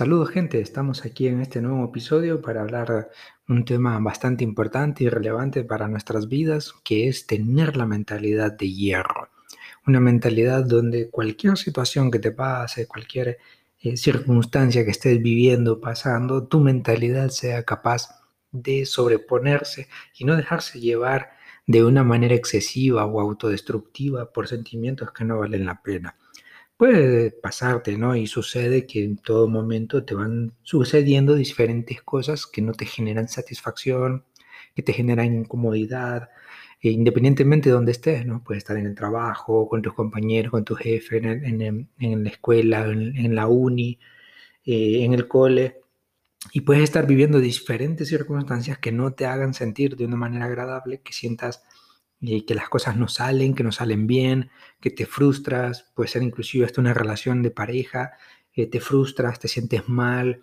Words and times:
Saludos 0.00 0.30
gente, 0.30 0.62
estamos 0.62 1.04
aquí 1.04 1.26
en 1.26 1.42
este 1.42 1.60
nuevo 1.60 1.84
episodio 1.84 2.40
para 2.40 2.62
hablar 2.62 3.10
un 3.46 3.66
tema 3.66 3.98
bastante 3.98 4.44
importante 4.44 5.04
y 5.04 5.10
relevante 5.10 5.62
para 5.62 5.88
nuestras 5.88 6.26
vidas, 6.26 6.72
que 6.82 7.06
es 7.06 7.26
tener 7.26 7.76
la 7.76 7.84
mentalidad 7.84 8.50
de 8.50 8.72
hierro. 8.72 9.28
Una 9.86 10.00
mentalidad 10.00 10.64
donde 10.64 11.10
cualquier 11.10 11.58
situación 11.58 12.10
que 12.10 12.18
te 12.18 12.32
pase, 12.32 12.88
cualquier 12.88 13.40
eh, 13.82 13.98
circunstancia 13.98 14.86
que 14.86 14.90
estés 14.90 15.20
viviendo, 15.20 15.82
pasando, 15.82 16.46
tu 16.46 16.60
mentalidad 16.60 17.28
sea 17.28 17.64
capaz 17.64 18.08
de 18.52 18.86
sobreponerse 18.86 19.88
y 20.18 20.24
no 20.24 20.34
dejarse 20.34 20.80
llevar 20.80 21.32
de 21.66 21.84
una 21.84 22.04
manera 22.04 22.34
excesiva 22.34 23.04
o 23.04 23.20
autodestructiva 23.20 24.32
por 24.32 24.48
sentimientos 24.48 25.12
que 25.12 25.26
no 25.26 25.40
valen 25.40 25.66
la 25.66 25.82
pena 25.82 26.16
puede 26.80 27.30
pasarte, 27.30 27.98
¿no? 27.98 28.16
Y 28.16 28.26
sucede 28.26 28.86
que 28.86 29.04
en 29.04 29.18
todo 29.18 29.48
momento 29.48 30.02
te 30.02 30.14
van 30.14 30.54
sucediendo 30.62 31.34
diferentes 31.34 32.00
cosas 32.00 32.46
que 32.46 32.62
no 32.62 32.72
te 32.72 32.86
generan 32.86 33.28
satisfacción, 33.28 34.24
que 34.74 34.82
te 34.82 34.94
generan 34.94 35.26
incomodidad, 35.26 36.30
e 36.80 36.88
independientemente 36.90 37.68
de 37.68 37.74
donde 37.74 37.92
estés, 37.92 38.24
¿no? 38.24 38.42
Puedes 38.42 38.62
estar 38.62 38.78
en 38.78 38.86
el 38.86 38.94
trabajo, 38.94 39.68
con 39.68 39.82
tus 39.82 39.92
compañeros, 39.92 40.52
con 40.52 40.64
tu 40.64 40.74
jefe, 40.74 41.18
en, 41.18 42.24
la 42.24 42.30
escuela, 42.30 42.86
en, 42.86 43.34
la 43.34 43.46
uni, 43.46 43.98
eh, 44.64 45.04
en 45.04 45.12
el 45.12 45.28
cole, 45.28 45.82
y 46.54 46.62
puedes 46.62 46.82
estar 46.84 47.06
viviendo 47.06 47.40
diferentes 47.40 48.08
circunstancias 48.08 48.78
que 48.78 48.90
no 48.90 49.12
te 49.12 49.26
hagan 49.26 49.52
sentir 49.52 49.96
de 49.96 50.06
una 50.06 50.16
manera 50.16 50.46
agradable, 50.46 51.02
que 51.02 51.12
sientas 51.12 51.62
y 52.20 52.42
que 52.42 52.54
las 52.54 52.68
cosas 52.68 52.96
no 52.96 53.08
salen, 53.08 53.54
que 53.54 53.64
no 53.64 53.72
salen 53.72 54.06
bien, 54.06 54.50
que 54.80 54.90
te 54.90 55.06
frustras, 55.06 55.90
puede 55.94 56.08
ser 56.08 56.22
inclusive 56.22 56.66
hasta 56.66 56.80
una 56.80 56.94
relación 56.94 57.42
de 57.42 57.50
pareja, 57.50 58.12
eh, 58.54 58.66
te 58.66 58.80
frustras, 58.80 59.40
te 59.40 59.48
sientes 59.48 59.88
mal, 59.88 60.40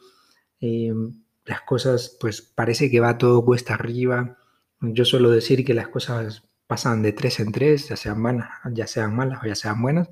eh, 0.60 0.94
las 1.46 1.62
cosas 1.62 2.18
pues 2.20 2.42
parece 2.42 2.90
que 2.90 3.00
va 3.00 3.18
todo 3.18 3.46
cuesta 3.46 3.76
arriba. 3.76 4.38
Yo 4.82 5.06
suelo 5.06 5.30
decir 5.30 5.64
que 5.66 5.74
las 5.74 5.88
cosas 5.90 6.44
pasan 6.68 7.02
de 7.04 7.14
tres 7.14 7.40
en 7.40 7.52
tres, 7.52 7.90
ya 7.90 7.96
sean, 7.96 8.22
buenas, 8.22 8.50
ya 8.74 8.88
sean 8.88 9.16
malas 9.16 9.44
o 9.44 9.48
ya 9.48 9.56
sean 9.56 9.82
buenas, 9.82 10.10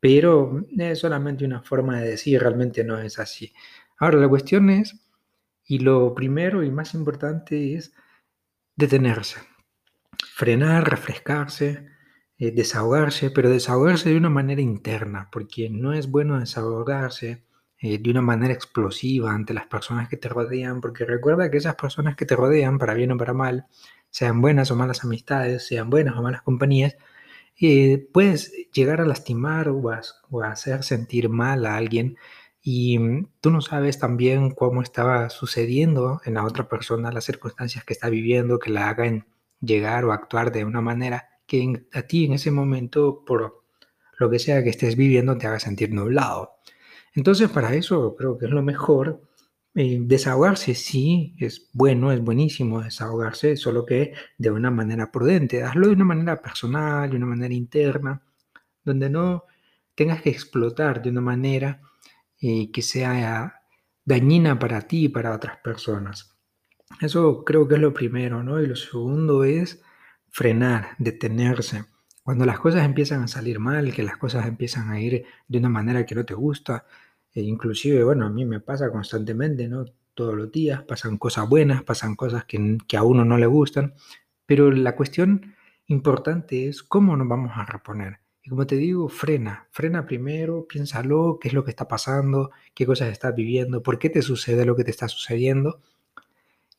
pero 0.00 0.64
es 0.78 0.98
solamente 0.98 1.44
una 1.44 1.62
forma 1.62 2.00
de 2.00 2.10
decir, 2.10 2.40
realmente 2.40 2.84
no 2.84 2.98
es 2.98 3.18
así. 3.18 3.52
Ahora 3.98 4.18
la 4.18 4.28
cuestión 4.28 4.70
es, 4.70 4.96
y 5.66 5.78
lo 5.78 6.14
primero 6.14 6.62
y 6.62 6.70
más 6.70 6.94
importante 6.94 7.74
es 7.74 7.94
detenerse 8.76 9.53
frenar, 10.34 10.90
refrescarse, 10.90 11.86
eh, 12.38 12.50
desahogarse, 12.50 13.30
pero 13.30 13.50
desahogarse 13.50 14.10
de 14.10 14.16
una 14.16 14.30
manera 14.30 14.60
interna, 14.60 15.28
porque 15.30 15.70
no 15.70 15.92
es 15.92 16.10
bueno 16.10 16.40
desahogarse 16.40 17.44
eh, 17.78 17.98
de 17.98 18.10
una 18.10 18.20
manera 18.20 18.52
explosiva 18.52 19.32
ante 19.32 19.54
las 19.54 19.66
personas 19.66 20.08
que 20.08 20.16
te 20.16 20.28
rodean, 20.28 20.80
porque 20.80 21.04
recuerda 21.04 21.50
que 21.50 21.58
esas 21.58 21.76
personas 21.76 22.16
que 22.16 22.26
te 22.26 22.34
rodean, 22.34 22.78
para 22.78 22.94
bien 22.94 23.12
o 23.12 23.16
para 23.16 23.32
mal, 23.32 23.66
sean 24.10 24.40
buenas 24.40 24.72
o 24.72 24.76
malas 24.76 25.04
amistades, 25.04 25.68
sean 25.68 25.88
buenas 25.88 26.16
o 26.16 26.22
malas 26.22 26.42
compañías, 26.42 26.96
eh, 27.60 28.08
puedes 28.12 28.52
llegar 28.72 29.00
a 29.00 29.06
lastimar 29.06 29.68
o 29.68 29.90
a, 29.90 30.00
hacer 30.50 30.82
sentir 30.82 31.28
mal 31.28 31.64
a 31.66 31.76
alguien 31.76 32.16
y 32.62 32.98
mm, 32.98 33.28
tú 33.40 33.50
no 33.52 33.60
sabes 33.60 33.98
también 34.00 34.50
cómo 34.50 34.82
estaba 34.82 35.30
sucediendo 35.30 36.20
en 36.24 36.34
la 36.34 36.44
otra 36.44 36.68
persona, 36.68 37.12
las 37.12 37.24
circunstancias 37.24 37.84
que 37.84 37.92
está 37.92 38.08
viviendo, 38.10 38.58
que 38.58 38.70
la 38.70 38.88
hagan 38.88 39.26
llegar 39.64 40.04
o 40.04 40.12
actuar 40.12 40.52
de 40.52 40.64
una 40.64 40.80
manera 40.80 41.28
que 41.46 41.86
a 41.92 42.02
ti 42.02 42.24
en 42.24 42.34
ese 42.34 42.50
momento, 42.50 43.24
por 43.24 43.64
lo 44.18 44.30
que 44.30 44.38
sea 44.38 44.62
que 44.62 44.70
estés 44.70 44.96
viviendo, 44.96 45.36
te 45.36 45.46
haga 45.46 45.60
sentir 45.60 45.92
nublado. 45.92 46.52
Entonces, 47.14 47.50
para 47.50 47.74
eso 47.74 48.16
creo 48.16 48.38
que 48.38 48.46
es 48.46 48.50
lo 48.50 48.62
mejor. 48.62 49.22
Eh, 49.76 49.98
desahogarse, 50.02 50.74
sí, 50.74 51.34
es 51.40 51.68
bueno, 51.72 52.12
es 52.12 52.20
buenísimo 52.20 52.80
desahogarse, 52.82 53.56
solo 53.56 53.84
que 53.84 54.14
de 54.38 54.50
una 54.50 54.70
manera 54.70 55.10
prudente. 55.10 55.62
Hazlo 55.64 55.88
de 55.88 55.94
una 55.94 56.04
manera 56.04 56.40
personal, 56.40 57.10
de 57.10 57.16
una 57.16 57.26
manera 57.26 57.54
interna, 57.54 58.22
donde 58.84 59.10
no 59.10 59.44
tengas 59.94 60.22
que 60.22 60.30
explotar 60.30 61.02
de 61.02 61.10
una 61.10 61.20
manera 61.20 61.80
eh, 62.40 62.70
que 62.70 62.82
sea 62.82 63.62
dañina 64.04 64.58
para 64.58 64.82
ti 64.82 65.06
y 65.06 65.08
para 65.08 65.34
otras 65.34 65.58
personas. 65.58 66.33
Eso 67.00 67.44
creo 67.44 67.66
que 67.68 67.74
es 67.74 67.80
lo 67.80 67.92
primero, 67.92 68.42
¿no? 68.42 68.60
Y 68.60 68.66
lo 68.66 68.76
segundo 68.76 69.44
es 69.44 69.82
frenar, 70.28 70.90
detenerse. 70.98 71.84
Cuando 72.22 72.46
las 72.46 72.58
cosas 72.58 72.84
empiezan 72.84 73.22
a 73.22 73.28
salir 73.28 73.58
mal, 73.58 73.92
que 73.92 74.02
las 74.02 74.16
cosas 74.16 74.46
empiezan 74.46 74.90
a 74.90 75.00
ir 75.00 75.24
de 75.48 75.58
una 75.58 75.68
manera 75.68 76.06
que 76.06 76.14
no 76.14 76.24
te 76.24 76.34
gusta, 76.34 76.86
e 77.32 77.42
inclusive, 77.42 78.04
bueno, 78.04 78.26
a 78.26 78.30
mí 78.30 78.44
me 78.44 78.60
pasa 78.60 78.90
constantemente, 78.90 79.68
¿no? 79.68 79.84
Todos 80.14 80.34
los 80.34 80.50
días 80.52 80.82
pasan 80.84 81.18
cosas 81.18 81.48
buenas, 81.48 81.82
pasan 81.82 82.14
cosas 82.14 82.44
que, 82.44 82.78
que 82.86 82.96
a 82.96 83.02
uno 83.02 83.24
no 83.24 83.36
le 83.36 83.46
gustan, 83.46 83.94
pero 84.46 84.70
la 84.70 84.94
cuestión 84.96 85.54
importante 85.86 86.68
es 86.68 86.82
cómo 86.82 87.16
nos 87.16 87.28
vamos 87.28 87.52
a 87.54 87.64
reponer. 87.64 88.20
Y 88.42 88.50
como 88.50 88.66
te 88.66 88.76
digo, 88.76 89.08
frena, 89.08 89.66
frena 89.70 90.06
primero, 90.06 90.66
piénsalo, 90.68 91.38
qué 91.40 91.48
es 91.48 91.54
lo 91.54 91.64
que 91.64 91.70
está 91.70 91.88
pasando, 91.88 92.50
qué 92.74 92.86
cosas 92.86 93.08
estás 93.08 93.34
viviendo, 93.34 93.82
por 93.82 93.98
qué 93.98 94.10
te 94.10 94.22
sucede 94.22 94.64
lo 94.64 94.76
que 94.76 94.84
te 94.84 94.90
está 94.90 95.08
sucediendo 95.08 95.80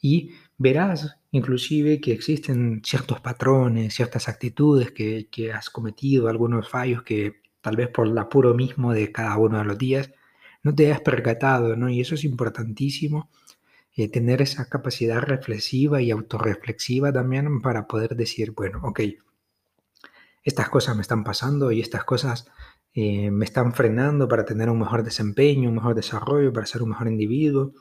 y 0.06 0.36
verás 0.60 1.18
inclusive 1.32 2.00
que 2.00 2.12
existen 2.14 2.84
ciertos 2.86 3.22
patrones, 3.22 3.96
ciertas 3.96 4.30
actitudes 4.30 4.92
que, 4.92 5.52
has 5.52 5.72
cometido, 5.72 6.28
algunos 6.28 6.70
fallos 6.70 7.02
que 7.02 7.42
tal 7.60 7.76
vez 7.76 7.90
por 7.90 8.06
el 8.08 8.18
apuro 8.20 8.54
mismo 8.54 8.94
de 8.94 9.12
cada 9.12 9.36
uno 9.38 9.58
de 9.58 9.66
los 9.66 9.80
días 9.80 10.12
no 10.62 10.76
te 10.76 10.86
hayas 10.86 11.02
percatado, 11.02 11.76
¿no? 11.76 11.90
Y 11.90 12.02
eso 12.02 12.14
es 12.14 12.24
importantísimo, 12.24 13.32
eh, 13.96 14.08
tener 14.08 14.44
esa 14.44 14.70
capacidad 14.70 15.22
reflexiva 15.22 16.04
y 16.04 16.12
autorreflexiva 16.12 17.12
también 17.12 17.62
para 17.62 17.88
poder 17.88 18.16
decir, 18.16 18.52
bueno, 18.52 18.82
ok, 18.84 19.02
estas 20.44 20.70
cosas 20.70 20.96
me 20.96 21.02
están 21.02 21.24
pasando 21.24 21.72
y 21.72 21.82
estas 21.82 22.04
cosas 22.04 22.48
eh, 22.94 23.32
me 23.32 23.46
están 23.46 23.74
frenando 23.74 24.28
para 24.28 24.46
tener 24.46 24.70
un 24.70 24.78
mejor 24.78 25.02
desempeño, 25.04 25.70
un 25.70 25.76
mejor 25.76 25.96
desarrollo, 25.96 26.54
para 26.54 26.68
ser 26.68 26.84
un 26.84 26.90
mejor 26.90 27.08
individuo. 27.08 27.74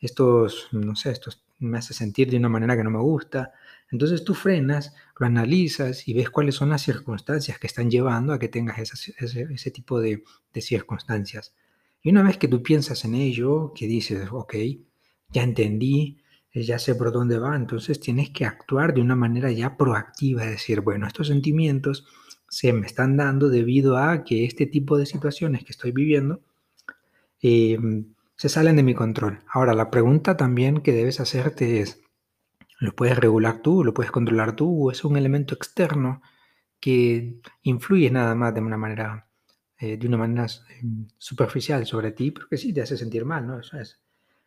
Estos, 0.00 0.68
no 0.72 0.96
sé, 0.96 1.10
estos 1.10 1.42
me 1.60 1.78
hace 1.78 1.94
sentir 1.94 2.30
de 2.30 2.38
una 2.38 2.48
manera 2.48 2.76
que 2.76 2.84
no 2.84 2.90
me 2.90 2.98
gusta. 2.98 3.52
Entonces 3.90 4.24
tú 4.24 4.34
frenas, 4.34 4.94
lo 5.18 5.26
analizas 5.26 6.08
y 6.08 6.14
ves 6.14 6.30
cuáles 6.30 6.54
son 6.54 6.70
las 6.70 6.82
circunstancias 6.82 7.58
que 7.58 7.66
están 7.66 7.90
llevando 7.90 8.32
a 8.32 8.38
que 8.38 8.48
tengas 8.48 8.78
ese, 8.78 9.70
tipo 9.70 10.00
de, 10.00 10.24
circunstancias. 10.54 11.54
Y 12.02 12.10
una 12.10 12.22
vez 12.22 12.38
que 12.38 12.48
tú 12.48 12.62
piensas 12.62 13.04
en 13.04 13.14
ello, 13.14 13.72
que 13.74 13.86
dices, 13.86 14.28
ok, 14.30 14.54
ya 15.30 15.42
entendí, 15.42 16.18
eh, 16.52 16.62
ya 16.62 16.78
sé 16.78 16.94
por 16.94 17.12
dónde 17.12 17.38
va, 17.38 17.54
entonces 17.54 18.00
tienes 18.00 18.30
que 18.30 18.46
actuar 18.46 18.94
de 18.94 19.02
una 19.02 19.14
manera 19.16 19.52
ya 19.52 19.76
proactiva, 19.76 20.46
decir, 20.46 20.80
bueno, 20.80 21.06
estos 21.06 21.28
sentimientos 21.28 22.06
se 22.48 22.72
me 22.72 22.86
están 22.86 23.16
dando 23.16 23.48
debido 23.48 23.96
a 23.98 24.24
que 24.24 24.44
este 24.44 24.66
tipo 24.66 24.98
de 24.98 25.06
situaciones 25.06 25.64
que 25.64 25.72
estoy 25.72 25.92
viviendo, 25.92 26.40
eh, 27.42 27.78
se 28.40 28.48
salen 28.48 28.76
de 28.76 28.82
mi 28.82 28.94
control. 28.94 29.40
Ahora, 29.52 29.74
la 29.74 29.90
pregunta 29.90 30.34
también 30.34 30.80
que 30.80 30.94
debes 30.94 31.20
hacerte 31.20 31.82
es, 31.82 32.00
¿lo 32.78 32.92
puedes 32.96 33.18
regular 33.18 33.60
tú? 33.60 33.84
¿Lo 33.84 33.92
puedes 33.92 34.10
controlar 34.10 34.56
tú? 34.56 34.86
¿O 34.86 34.90
es 34.90 35.04
un 35.04 35.18
elemento 35.18 35.54
externo 35.54 36.22
que 36.80 37.38
influye 37.60 38.10
nada 38.10 38.34
más 38.34 38.54
de 38.54 38.62
una 38.62 38.78
manera, 38.78 39.28
eh, 39.78 39.98
de 39.98 40.08
una 40.08 40.16
manera 40.16 40.46
em, 40.80 41.06
superficial 41.18 41.84
sobre 41.84 42.12
ti? 42.12 42.30
Porque 42.30 42.56
sí 42.56 42.72
te 42.72 42.80
hace 42.80 42.96
sentir 42.96 43.26
mal, 43.26 43.46
¿no? 43.46 43.60
Eso 43.60 43.78
es 43.78 44.00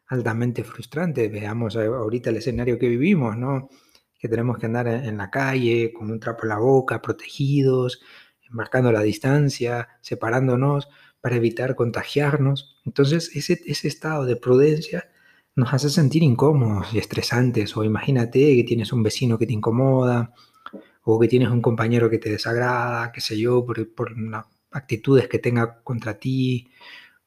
altamente 0.07 0.63
frustrante. 0.63 1.27
Veamos 1.27 1.75
ahorita 1.75 2.31
el 2.31 2.37
escenario 2.37 2.79
que 2.79 2.89
vivimos, 2.89 3.37
¿no? 3.37 3.69
Que 4.17 4.27
tenemos 4.27 4.57
que 4.57 4.65
andar 4.65 4.87
en 4.87 5.17
la 5.17 5.29
calle 5.29 5.93
con 5.93 6.09
un 6.09 6.19
trapo 6.19 6.45
en 6.45 6.49
la 6.49 6.57
boca, 6.57 6.99
protegidos, 6.99 8.01
marcando 8.49 8.91
la 8.91 9.03
distancia, 9.03 9.87
separándonos 10.01 10.89
para 11.23 11.37
evitar 11.37 11.75
contagiarnos. 11.75 12.75
Entonces 12.83 13.31
ese, 13.33 13.61
ese 13.65 13.87
estado 13.87 14.25
de 14.25 14.35
prudencia 14.35 15.09
nos 15.55 15.73
hace 15.73 15.89
sentir 15.89 16.21
incómodos 16.21 16.93
y 16.93 16.97
estresantes. 16.97 17.77
O 17.77 17.85
imagínate 17.85 18.57
que 18.57 18.65
tienes 18.65 18.91
un 18.91 19.03
vecino 19.03 19.37
que 19.37 19.47
te 19.47 19.53
incomoda, 19.53 20.33
o 21.03 21.17
que 21.17 21.29
tienes 21.29 21.47
un 21.47 21.61
compañero 21.61 22.09
que 22.09 22.17
te 22.17 22.29
desagrada, 22.29 23.13
qué 23.13 23.21
sé 23.21 23.39
yo, 23.39 23.65
por, 23.65 23.89
por 23.93 24.19
las 24.19 24.45
actitudes 24.71 25.29
que 25.29 25.39
tenga 25.39 25.81
contra 25.81 26.19
ti. 26.19 26.69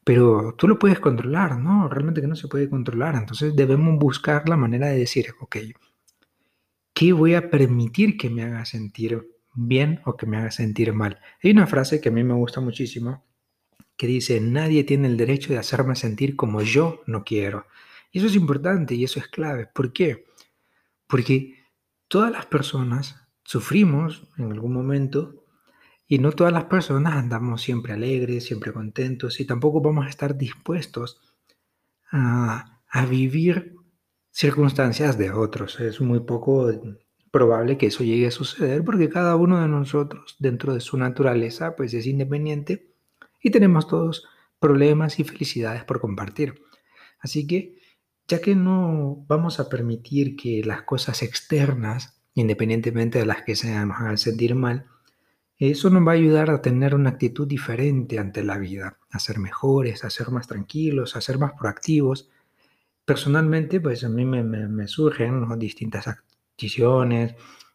Pero 0.04 0.54
tú 0.58 0.68
lo 0.68 0.78
puedes 0.78 1.00
controlar, 1.00 1.56
¿no? 1.58 1.88
Realmente 1.88 2.20
que 2.20 2.26
no 2.26 2.36
se 2.36 2.48
puede 2.48 2.68
controlar. 2.68 3.14
Entonces 3.14 3.56
debemos 3.56 3.98
buscar 3.98 4.46
la 4.46 4.58
manera 4.58 4.88
de 4.88 4.98
decir, 4.98 5.28
ok, 5.40 5.56
¿qué 6.92 7.14
voy 7.14 7.32
a 7.32 7.48
permitir 7.48 8.18
que 8.18 8.28
me 8.28 8.42
haga 8.42 8.66
sentir 8.66 9.26
bien 9.54 10.02
o 10.04 10.18
que 10.18 10.26
me 10.26 10.36
haga 10.36 10.50
sentir 10.50 10.92
mal? 10.92 11.18
Hay 11.42 11.52
una 11.52 11.66
frase 11.66 11.98
que 12.02 12.10
a 12.10 12.12
mí 12.12 12.22
me 12.24 12.34
gusta 12.34 12.60
muchísimo, 12.60 13.24
que 13.96 14.06
dice, 14.06 14.40
nadie 14.40 14.84
tiene 14.84 15.08
el 15.08 15.16
derecho 15.16 15.52
de 15.52 15.58
hacerme 15.58 15.96
sentir 15.96 16.36
como 16.36 16.60
yo 16.62 17.02
no 17.06 17.24
quiero. 17.24 17.66
Eso 18.12 18.26
es 18.26 18.34
importante 18.34 18.94
y 18.94 19.04
eso 19.04 19.18
es 19.18 19.28
clave. 19.28 19.66
¿Por 19.66 19.92
qué? 19.92 20.26
Porque 21.06 21.54
todas 22.08 22.30
las 22.30 22.46
personas 22.46 23.16
sufrimos 23.42 24.28
en 24.38 24.52
algún 24.52 24.72
momento 24.72 25.44
y 26.06 26.18
no 26.18 26.32
todas 26.32 26.52
las 26.52 26.64
personas 26.64 27.14
andamos 27.14 27.62
siempre 27.62 27.92
alegres, 27.92 28.44
siempre 28.44 28.72
contentos 28.72 29.40
y 29.40 29.44
tampoco 29.44 29.80
vamos 29.80 30.06
a 30.06 30.10
estar 30.10 30.36
dispuestos 30.36 31.20
a, 32.10 32.80
a 32.88 33.06
vivir 33.06 33.74
circunstancias 34.30 35.18
de 35.18 35.30
otros. 35.30 35.80
Es 35.80 36.00
muy 36.00 36.20
poco 36.20 36.70
probable 37.30 37.76
que 37.76 37.86
eso 37.86 38.04
llegue 38.04 38.28
a 38.28 38.30
suceder 38.30 38.84
porque 38.84 39.08
cada 39.08 39.36
uno 39.36 39.60
de 39.60 39.68
nosotros 39.68 40.36
dentro 40.38 40.74
de 40.74 40.80
su 40.80 40.96
naturaleza 40.96 41.76
pues 41.76 41.92
es 41.94 42.06
independiente 42.06 42.95
y 43.46 43.50
tenemos 43.50 43.86
todos 43.86 44.26
problemas 44.58 45.20
y 45.20 45.24
felicidades 45.24 45.84
por 45.84 46.00
compartir. 46.00 46.64
Así 47.20 47.46
que 47.46 47.76
ya 48.26 48.40
que 48.40 48.56
no 48.56 49.24
vamos 49.28 49.60
a 49.60 49.68
permitir 49.68 50.34
que 50.34 50.64
las 50.64 50.82
cosas 50.82 51.22
externas, 51.22 52.20
independientemente 52.34 53.20
de 53.20 53.26
las 53.26 53.42
que 53.42 53.54
sean, 53.54 53.86
nos 53.86 54.00
hagan 54.00 54.18
sentir 54.18 54.56
mal, 54.56 54.86
eso 55.58 55.90
nos 55.90 56.04
va 56.04 56.10
a 56.10 56.14
ayudar 56.16 56.50
a 56.50 56.60
tener 56.60 56.96
una 56.96 57.10
actitud 57.10 57.46
diferente 57.46 58.18
ante 58.18 58.42
la 58.42 58.58
vida, 58.58 58.98
a 59.12 59.20
ser 59.20 59.38
mejores, 59.38 60.02
a 60.02 60.10
ser 60.10 60.32
más 60.32 60.48
tranquilos, 60.48 61.14
a 61.14 61.20
ser 61.20 61.38
más 61.38 61.52
proactivos. 61.52 62.28
Personalmente, 63.04 63.80
pues 63.80 64.02
a 64.02 64.08
mí 64.08 64.24
me, 64.24 64.88
surgen 64.88 65.56
distintas 65.56 66.08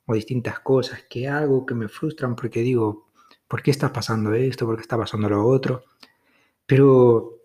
o 0.06 0.13
distintas 0.13 0.59
cosas 0.59 1.06
que 1.09 1.29
hago 1.29 1.65
que 1.65 1.75
me 1.75 1.88
frustran 1.88 2.35
porque 2.35 2.59
digo, 2.62 3.11
¿por 3.51 3.62
qué 3.62 3.69
está 3.69 3.92
pasando 3.92 4.33
esto? 4.33 4.65
¿Por 4.65 4.77
qué 4.77 4.81
está 4.81 4.98
pasando 4.98 5.27
lo 5.27 5.45
otro? 5.45 5.83
Pero 6.65 7.42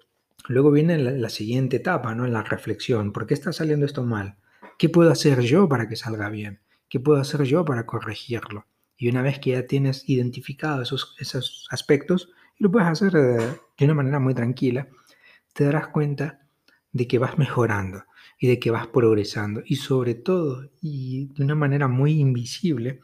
luego 0.47 0.70
viene 0.70 0.99
la, 0.99 1.29
siguiente 1.29 1.79
etapa, 1.79 2.14
¿no? 2.14 2.25
En 2.25 2.32
la 2.32 2.44
reflexión. 2.44 3.11
¿Por 3.12 3.26
qué 3.26 3.35
está 3.35 3.53
saliendo 3.53 3.85
esto 3.85 4.05
mal? 4.05 4.37
¿Qué 4.79 4.88
puedo 4.88 5.11
hacer 5.11 5.41
yo 5.41 5.69
para 5.69 5.88
que 5.88 5.97
salga 5.97 6.29
bien? 6.29 6.61
¿Qué 6.88 7.00
puedo 7.00 7.20
hacer 7.20 7.43
yo 7.43 7.64
para 7.64 7.87
corregirlo? 7.87 8.67
Y 8.97 9.08
una 9.08 9.20
vez 9.20 9.41
que 9.41 9.50
ya 9.50 9.67
tienes 9.67 10.08
identificado 10.08 10.81
esos, 10.81 11.67
aspectos, 11.73 12.31
y 12.56 12.62
lo 12.62 12.70
puedes 12.70 12.88
hacer 12.88 13.11
de, 13.11 13.59
de 13.76 13.85
una 13.85 13.94
manera 13.94 14.20
muy 14.20 14.32
tranquila, 14.32 14.87
te 15.55 15.64
darás 15.64 15.88
cuenta 15.88 16.38
de 16.93 17.09
que 17.09 17.19
vas 17.19 17.37
mejorando 17.37 18.05
y 18.38 18.47
de 18.47 18.61
que 18.61 18.70
vas 18.70 18.87
progresando. 18.87 19.61
Y 19.67 19.75
sobre 19.75 20.14
todo, 20.14 20.70
y 20.81 21.32
de 21.35 21.43
una 21.43 21.56
manera 21.56 21.88
muy 21.88 22.20
invisible, 22.20 23.00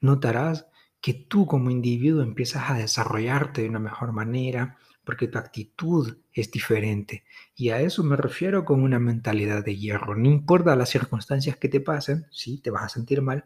notarás 0.00 0.69
que 1.00 1.14
tú 1.14 1.46
como 1.46 1.70
individuo 1.70 2.22
empiezas 2.22 2.70
a 2.70 2.74
desarrollarte 2.74 3.62
de 3.62 3.68
una 3.68 3.78
mejor 3.78 4.12
manera, 4.12 4.76
porque 5.04 5.28
tu 5.28 5.38
actitud 5.38 6.18
es 6.32 6.50
diferente. 6.50 7.24
Y 7.54 7.70
a 7.70 7.80
eso 7.80 8.04
me 8.04 8.16
refiero 8.16 8.64
con 8.64 8.82
una 8.82 8.98
mentalidad 8.98 9.64
de 9.64 9.76
hierro. 9.76 10.14
No 10.14 10.28
importa 10.28 10.76
las 10.76 10.90
circunstancias 10.90 11.56
que 11.56 11.68
te 11.68 11.80
pasen, 11.80 12.26
sí, 12.30 12.58
te 12.58 12.70
vas 12.70 12.84
a 12.84 12.88
sentir 12.90 13.22
mal, 13.22 13.44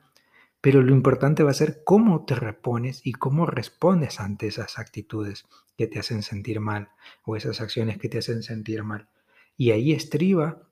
pero 0.60 0.82
lo 0.82 0.92
importante 0.92 1.42
va 1.42 1.50
a 1.50 1.54
ser 1.54 1.82
cómo 1.84 2.24
te 2.24 2.34
repones 2.34 3.00
y 3.04 3.12
cómo 3.12 3.46
respondes 3.46 4.20
ante 4.20 4.46
esas 4.46 4.78
actitudes 4.78 5.46
que 5.76 5.86
te 5.86 5.98
hacen 5.98 6.22
sentir 6.22 6.60
mal 6.60 6.88
o 7.24 7.36
esas 7.36 7.60
acciones 7.60 7.98
que 7.98 8.08
te 8.08 8.18
hacen 8.18 8.42
sentir 8.42 8.82
mal. 8.82 9.08
Y 9.56 9.70
ahí 9.70 9.92
estriba 9.92 10.68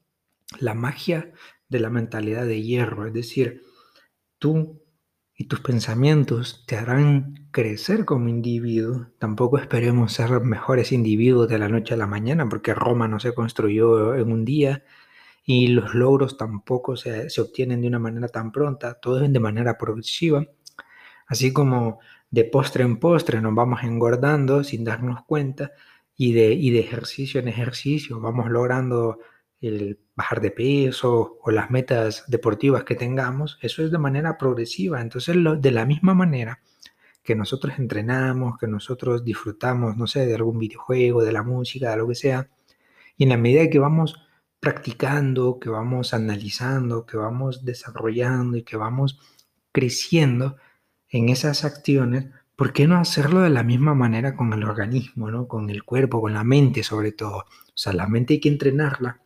la 0.59 0.75
magia 0.75 1.33
de 1.69 1.81
la 1.81 1.91
mentalidad 1.91 2.45
de 2.45 2.63
hierro, 2.63 3.07
es 3.07 3.13
decir, 3.13 3.63
tú 4.39 4.82
y 5.43 5.47
tus 5.47 5.59
pensamientos 5.59 6.63
te 6.69 6.77
harán 6.77 7.49
crecer 7.51 8.05
como 8.05 8.29
individuo. 8.29 9.09
Tampoco 9.19 9.59
esperemos 9.59 10.13
ser 10.13 10.41
mejores 10.41 10.93
individuos 10.93 11.49
de 11.49 11.59
la 11.59 11.69
noche 11.69 11.95
a 11.95 11.97
la 11.97 12.07
mañana, 12.07 12.49
porque 12.49 12.75
Roma 12.75 13.09
no 13.09 13.19
se 13.19 13.35
construyó 13.35 14.15
en 14.15 14.31
un 14.31 14.45
día 14.45 14.85
y 15.45 15.67
los 15.67 15.97
logros 15.97 16.37
tampoco 16.37 16.97
se, 16.97 17.27
obtienen 17.41 17.81
de 17.81 17.89
una 17.89 17.99
manera 17.99 18.29
tan 18.29 18.53
pronta, 18.53 18.95
todo 18.95 19.21
es 19.25 19.33
de 19.33 19.41
manera 19.41 19.77
progresiva. 19.79 20.47
Así 21.27 21.53
como 21.53 21.99
de 22.31 22.45
postre 22.45 22.85
en 22.85 22.99
postre 23.01 23.41
nos 23.41 23.53
vamos 23.53 23.83
engordando 23.83 24.63
sin 24.63 24.85
darnos 24.85 25.25
cuenta 25.25 25.73
y 26.17 26.35
de, 26.35 26.53
y 26.53 26.71
de 26.71 26.79
ejercicio 26.79 27.41
en 27.41 27.49
ejercicio 27.49 28.21
vamos 28.21 28.49
logrando 28.49 29.19
el 29.63 30.01
bajar 30.17 30.41
de 30.41 30.51
peso 30.51 31.39
o 31.41 31.51
las 31.51 31.71
metas 31.71 32.25
deportivas 32.29 32.85
que 32.85 32.97
tengamos, 32.97 33.59
eso 33.63 33.85
es 33.85 33.91
de 33.91 33.99
manera 33.99 34.37
progresiva. 34.37 35.01
Entonces, 35.01 35.37
de 35.61 35.71
la 35.71 35.87
misma 35.87 36.15
manera 36.15 36.61
que 37.23 37.37
nosotros 37.37 37.79
entrenamos, 37.79 38.59
que 38.59 38.67
nosotros 38.67 39.25
disfrutamos, 39.25 39.97
no 39.97 40.07
sé, 40.07 40.27
de 40.27 40.35
algún 40.35 40.59
videojuego, 40.59 41.23
de 41.23 41.33
la 41.33 41.43
música, 41.43 41.91
de 41.91 41.97
lo 41.97 42.09
que 42.09 42.17
sea, 42.17 42.49
y 43.17 43.25
en 43.25 43.31
la 43.31 43.37
medida 43.37 43.71
que 43.71 43.79
vamos 43.79 44.17
practicando, 44.59 45.59
que 45.61 45.71
vamos 45.71 46.15
analizando, 46.15 47.07
que 47.07 47.17
vamos 47.17 47.65
desarrollando 47.65 48.57
y 48.57 48.63
que 48.65 48.77
vamos 48.77 49.19
creciendo 49.73 50.57
en 51.09 51.29
esas 51.29 51.65
acciones, 51.65 52.27
¿por 52.57 52.73
qué 52.73 52.87
no 52.87 52.97
hacerlo 52.97 53.41
de 53.43 53.51
la 53.51 53.63
misma 53.63 53.95
manera 53.95 54.37
con 54.37 54.53
el 54.53 54.65
organismo, 54.65 55.31
¿no? 55.31 55.47
con 55.49 55.71
el 55.71 55.85
cuerpo, 55.85 56.21
con 56.21 56.35
la 56.35 56.45
mente 56.45 56.83
sobre 56.83 57.13
todo? 57.13 57.39
O 57.39 57.77
sea, 57.77 57.93
la 57.93 58.07
mente 58.09 58.35
hay 58.35 58.41
que 58.41 58.49
entrenarla 58.49 59.22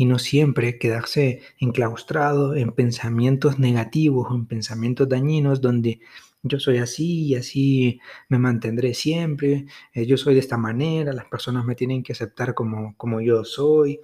y 0.00 0.06
no 0.06 0.18
siempre 0.18 0.78
quedarse 0.78 1.42
enclaustrado 1.58 2.54
en 2.54 2.72
pensamientos 2.72 3.58
negativos 3.58 4.28
o 4.30 4.34
en 4.34 4.46
pensamientos 4.46 5.10
dañinos 5.10 5.60
donde 5.60 6.00
yo 6.42 6.58
soy 6.58 6.78
así 6.78 7.26
y 7.26 7.34
así 7.34 8.00
me 8.30 8.38
mantendré 8.38 8.94
siempre, 8.94 9.66
eh, 9.92 10.06
yo 10.06 10.16
soy 10.16 10.32
de 10.32 10.40
esta 10.40 10.56
manera, 10.56 11.12
las 11.12 11.26
personas 11.26 11.66
me 11.66 11.74
tienen 11.74 12.02
que 12.02 12.14
aceptar 12.14 12.54
como, 12.54 12.96
como 12.96 13.20
yo 13.20 13.44
soy. 13.44 14.00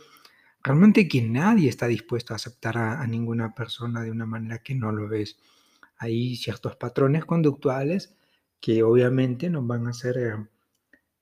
Realmente 0.63 1.09
que 1.09 1.23
nadie 1.23 1.71
está 1.71 1.87
dispuesto 1.87 2.35
a 2.35 2.37
aceptar 2.37 2.77
a, 2.77 3.07
ninguna 3.07 3.55
persona 3.55 4.03
de 4.03 4.11
una 4.11 4.27
manera 4.27 4.59
que 4.59 4.75
no 4.75 4.93
lo 4.93 5.09
ves. 5.09 5.39
Hay 5.97 6.37
ciertos 6.37 6.77
patrones 6.77 7.25
conductuales 7.25 8.15
que 8.61 8.83
obviamente 8.83 9.49
nos 9.49 9.67
van 9.67 9.87
a 9.87 9.91
hacer 9.91 10.19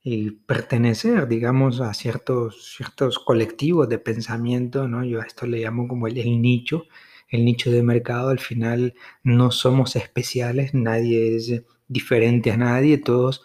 eh, 0.04 0.32
pertenecer, 0.46 1.26
digamos, 1.28 1.80
a 1.80 1.94
ciertos, 1.94 2.74
ciertos 2.76 3.18
colectivos 3.18 3.88
de 3.88 3.98
pensamiento, 3.98 4.86
¿no? 4.86 5.04
Yo 5.04 5.20
a 5.20 5.24
esto 5.24 5.46
le 5.46 5.60
llamo 5.60 5.88
como 5.88 6.06
el, 6.06 6.14
nicho, 6.42 6.84
el 7.28 7.44
nicho 7.44 7.70
de 7.70 7.82
mercado, 7.82 8.28
al 8.28 8.38
final 8.38 8.94
no 9.22 9.50
somos 9.50 9.96
especiales, 9.96 10.74
nadie 10.74 11.36
es 11.36 11.62
diferente 11.88 12.52
a 12.52 12.56
nadie, 12.58 12.98
todos 12.98 13.44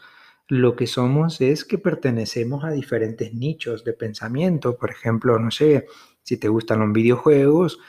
lo 0.50 0.76
que 0.76 0.88
somos 0.88 1.42
es 1.42 1.64
que 1.64 1.78
pertenecemos 1.78 2.64
a 2.66 2.72
diferentes 2.72 3.34
nichos 3.34 3.84
de 3.86 3.94
pensamiento, 3.94 4.78
por 4.78 4.92
ejemplo, 4.92 5.40
no 5.40 5.52
sé, 5.52 5.86
si 6.24 6.38
te 6.38 6.50
gustan 6.50 6.80
los 6.80 6.92
videojuegos, 6.92 7.80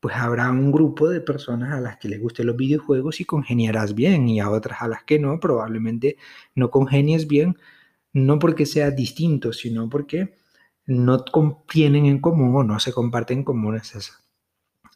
pues 0.00 0.16
habrá 0.16 0.50
un 0.50 0.72
grupo 0.72 1.08
de 1.08 1.20
personas 1.20 1.72
a 1.74 1.80
las 1.80 1.98
que 1.98 2.08
les 2.08 2.20
gusten 2.20 2.46
los 2.46 2.56
videojuegos 2.56 3.20
y 3.20 3.24
congeniarás 3.24 3.94
bien 3.94 4.28
y 4.28 4.40
a 4.40 4.50
otras 4.50 4.82
a 4.82 4.88
las 4.88 5.04
que 5.04 5.18
no, 5.18 5.38
probablemente 5.40 6.16
no 6.54 6.70
congenies 6.70 7.28
bien, 7.28 7.56
no 8.16 8.38
porque 8.38 8.64
sea 8.64 8.90
distinto, 8.90 9.52
sino 9.52 9.90
porque 9.90 10.36
no 10.86 11.22
tienen 11.68 12.06
en 12.06 12.18
común 12.18 12.56
o 12.56 12.64
no 12.64 12.80
se 12.80 12.90
comparten 12.90 13.38
en 13.40 13.44
común 13.44 13.76
esas, 13.76 14.24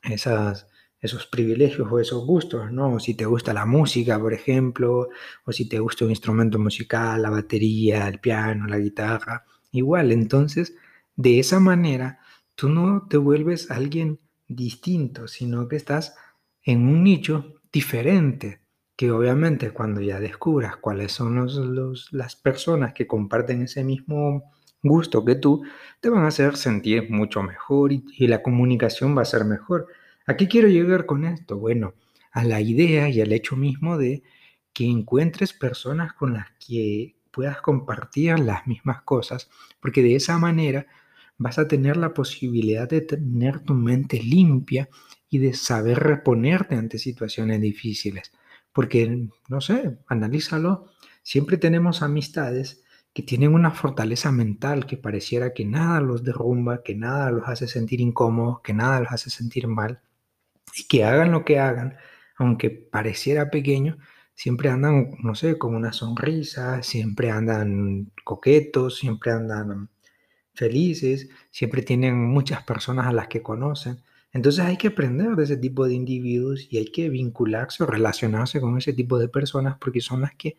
esos 0.03 1.27
privilegios 1.27 1.87
o 1.93 2.01
esos 2.01 2.25
gustos, 2.25 2.73
¿no? 2.73 2.99
Si 2.99 3.13
te 3.13 3.27
gusta 3.27 3.53
la 3.53 3.67
música, 3.67 4.19
por 4.19 4.33
ejemplo, 4.33 5.11
o 5.45 5.53
si 5.53 5.69
te 5.69 5.79
gusta 5.81 6.07
un 6.07 6.13
instrumento 6.13 6.59
musical, 6.59 7.21
la 7.21 7.29
batería, 7.29 8.09
el 8.09 8.21
piano, 8.21 8.67
la 8.67 8.79
guitarra, 8.79 9.45
igual. 9.71 10.13
Entonces, 10.13 10.75
de 11.15 11.41
esa 11.41 11.61
manera, 11.61 12.21
tú 12.55 12.71
no 12.71 13.07
te 13.07 13.19
vuelves 13.19 13.71
alguien 13.71 14.19
distinto, 14.49 15.29
sino 15.29 15.69
que 15.69 15.77
estás 15.77 16.15
en 16.63 16.89
un 16.89 17.05
nicho 17.05 17.61
diferente 17.71 18.60
que 19.01 19.11
obviamente 19.11 19.71
cuando 19.71 20.03
ya 20.03 20.21
descubras 20.21 20.77
cuáles 20.77 21.11
son 21.13 21.35
los, 21.35 22.13
las 22.13 22.37
personas 22.37 22.93
que 22.93 23.07
comparten 23.07 23.63
ese 23.63 23.83
mismo 23.83 24.53
gusto 24.83 25.25
que 25.25 25.37
tú, 25.37 25.63
te 26.03 26.11
van 26.11 26.25
a 26.25 26.27
hacer 26.27 26.59
sentir 26.59 27.11
mucho 27.11 27.43
mejor 27.43 27.95
y, 27.95 28.05
y 28.19 28.27
la 28.27 28.43
comunicación 28.43 29.17
va 29.17 29.23
a 29.23 29.25
ser 29.25 29.47
mejor. 29.47 29.87
¿A 30.27 30.37
qué 30.37 30.49
quiero 30.49 30.69
llegar 30.69 31.07
con 31.07 31.25
esto? 31.25 31.57
Bueno, 31.57 31.95
a 32.31 32.45
la 32.45 32.61
idea 32.61 33.09
y 33.09 33.23
al 33.23 33.33
hecho 33.33 33.57
mismo 33.57 33.97
de 33.97 34.23
que 34.75 34.85
encuentres 34.85 35.55
personas 35.55 36.13
con 36.13 36.35
las 36.35 36.49
que 36.59 37.17
puedas 37.31 37.63
compartir 37.63 38.39
las 38.39 38.67
mismas 38.67 39.01
cosas, 39.01 39.49
porque 39.81 40.03
de 40.03 40.17
esa 40.17 40.37
manera 40.37 40.87
vas 41.39 41.59
a 41.59 41.67
tener 41.67 41.97
la 41.97 42.13
posibilidad 42.13 42.87
de 42.87 43.01
tener 43.01 43.61
tu 43.61 43.73
mente 43.73 44.23
limpia 44.23 44.91
y 45.31 45.39
de 45.39 45.55
saber 45.55 46.01
reponerte 46.01 46.75
ante 46.75 46.99
situaciones 46.99 47.63
difíciles. 47.63 48.31
Porque, 48.73 49.29
no 49.49 49.61
sé, 49.61 49.99
analízalo, 50.07 50.87
siempre 51.23 51.57
tenemos 51.57 52.03
amistades 52.03 52.83
que 53.13 53.23
tienen 53.23 53.55
una 53.55 53.73
fortaleza 53.73 54.31
mental 54.31 54.87
que 54.87 54.97
pareciera 54.97 55.53
que 55.53 55.65
nada 55.65 56.01
los 56.01 56.23
derrumba, 56.23 56.83
que 56.83 56.95
nada 56.95 57.31
los 57.31 57.49
hace 57.49 57.67
sentir 57.67 58.01
incómodos, 58.01 58.61
que 58.63 58.73
nada 58.73 59.01
los 59.01 59.13
hace 59.13 59.31
sentir 59.31 59.67
mal, 59.67 60.01
y 60.77 60.87
que 60.87 61.05
hagan 61.05 61.33
lo 61.33 61.45
que 61.45 61.59
hagan, 61.59 61.97
aunque 62.37 62.71
pareciera 62.71 63.51
pequeño, 63.51 63.99
siempre 64.35 64.71
andan, 64.71 65.11
no 65.23 65.35
sé, 65.35 65.59
con 65.59 65.75
una 65.75 65.93
sonrisa, 65.93 66.83
siempre 66.83 67.31
andan 67.31 68.13
coquetos, 68.25 68.99
siempre 68.99 69.33
andan 69.33 69.91
felices, 70.55 71.29
siempre 71.51 71.83
tienen 71.83 72.17
muchas 72.17 72.63
personas 72.63 73.07
a 73.07 73.13
las 73.13 73.29
que 73.29 73.43
conocen. 73.43 74.03
Entonces 74.33 74.65
hay 74.65 74.77
que 74.77 74.89
aprender 74.89 75.37
de 75.37 75.45
ese 75.45 75.57
tipo 75.57 75.87
de 75.87 75.95
individuos 75.95 76.67
y 76.71 76.79
hay 76.79 76.87
que 76.87 77.09
vincularse 77.09 77.83
o 77.83 77.87
relacionarse 77.87 78.61
con 78.61 78.79
ese 78.79 78.93
tipo 78.93 79.19
de 79.19 79.29
personas 79.29 79.77
porque 79.81 80.01
son 80.01 80.23
las 80.23 80.35
que 80.35 80.57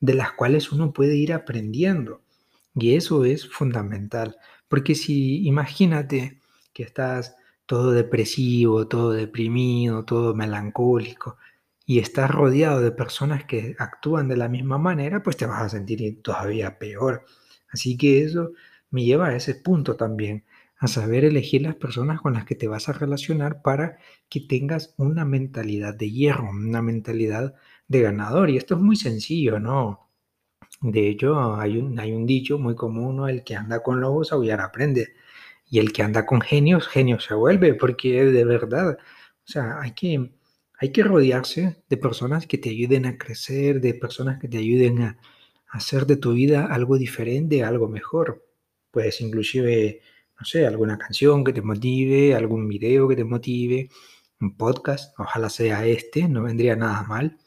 de 0.00 0.14
las 0.14 0.32
cuales 0.32 0.72
uno 0.72 0.92
puede 0.92 1.16
ir 1.16 1.32
aprendiendo. 1.32 2.22
Y 2.74 2.94
eso 2.96 3.24
es 3.24 3.48
fundamental, 3.48 4.36
Porque 4.68 4.94
si 4.94 5.46
imagínate 5.46 6.40
que 6.72 6.82
estás 6.82 7.36
todo 7.66 7.92
depresivo, 7.92 8.88
todo 8.88 9.12
deprimido, 9.12 10.04
todo 10.04 10.34
melancólico, 10.34 11.36
y 11.86 11.98
estás 11.98 12.30
rodeado 12.30 12.80
de 12.80 12.92
personas 12.92 13.44
que 13.44 13.74
actúan 13.78 14.28
de 14.28 14.36
la 14.36 14.48
misma 14.48 14.78
manera, 14.78 15.22
pues 15.22 15.36
te 15.36 15.46
vas 15.46 15.62
a 15.62 15.68
sentir 15.68 16.22
todavía 16.22 16.78
peor. 16.78 17.24
Así 17.70 17.96
que 17.96 18.22
eso 18.24 18.52
me 18.90 19.04
lleva 19.04 19.28
a 19.28 19.36
ese 19.36 19.54
punto 19.56 19.96
también, 19.96 20.44
a 20.82 20.88
saber 20.88 21.24
elegir 21.24 21.62
las 21.62 21.76
personas 21.76 22.20
con 22.20 22.32
las 22.32 22.44
que 22.44 22.56
te 22.56 22.66
vas 22.66 22.88
a 22.88 22.92
relacionar 22.92 23.62
para 23.62 23.98
que 24.28 24.40
tengas 24.40 24.94
una 24.98 25.24
mentalidad 25.24 25.94
de 25.94 26.10
hierro, 26.10 26.50
una 26.50 26.82
mentalidad 26.82 27.54
de 27.86 28.00
ganador. 28.00 28.50
Y 28.50 28.56
esto 28.56 28.74
es 28.74 28.80
muy 28.80 28.96
sencillo, 28.96 29.60
¿no? 29.60 30.10
De 30.80 31.08
hecho, 31.08 31.54
hay 31.54 31.78
un, 31.78 32.00
hay 32.00 32.10
un 32.10 32.26
dicho 32.26 32.58
muy 32.58 32.74
común, 32.74 33.28
el 33.30 33.44
que 33.44 33.54
anda 33.54 33.80
con 33.80 34.00
lobos 34.00 34.32
aullar 34.32 34.60
aprende. 34.60 35.14
Y 35.70 35.78
el 35.78 35.92
que 35.92 36.02
anda 36.02 36.26
con 36.26 36.40
genios, 36.40 36.88
genio 36.88 37.20
se 37.20 37.34
vuelve, 37.34 37.74
porque 37.74 38.24
de 38.24 38.44
verdad, 38.44 38.98
o 38.98 39.46
sea, 39.50 39.80
hay 39.80 39.92
que, 39.92 40.32
hay 40.80 40.90
que 40.90 41.04
rodearse 41.04 41.84
de 41.88 41.96
personas 41.96 42.48
que 42.48 42.58
te 42.58 42.70
ayuden 42.70 43.06
a 43.06 43.18
crecer, 43.18 43.80
de 43.80 43.94
personas 43.94 44.40
que 44.40 44.48
te 44.48 44.58
ayuden 44.58 45.02
a, 45.02 45.18
hacer 45.68 46.06
de 46.06 46.16
tu 46.16 46.32
vida 46.32 46.66
algo 46.66 46.98
diferente, 46.98 47.62
algo 47.62 47.88
mejor. 47.88 48.44
Puedes 48.90 49.20
inclusive 49.20 50.02
no 50.42 50.46
sé, 50.46 50.66
alguna 50.66 50.98
canción 50.98 51.44
que 51.44 51.52
te 51.52 51.62
motive, 51.62 52.34
algún 52.34 52.66
video 52.66 53.06
que 53.06 53.14
te 53.14 53.22
motive, 53.22 53.88
un 54.40 54.56
podcast, 54.56 55.14
ojalá 55.20 55.48
sea 55.48 55.86
este, 55.86 56.26
no 56.28 56.42
vendría 56.42 56.74
nada 56.74 57.04
mal. 57.04 57.38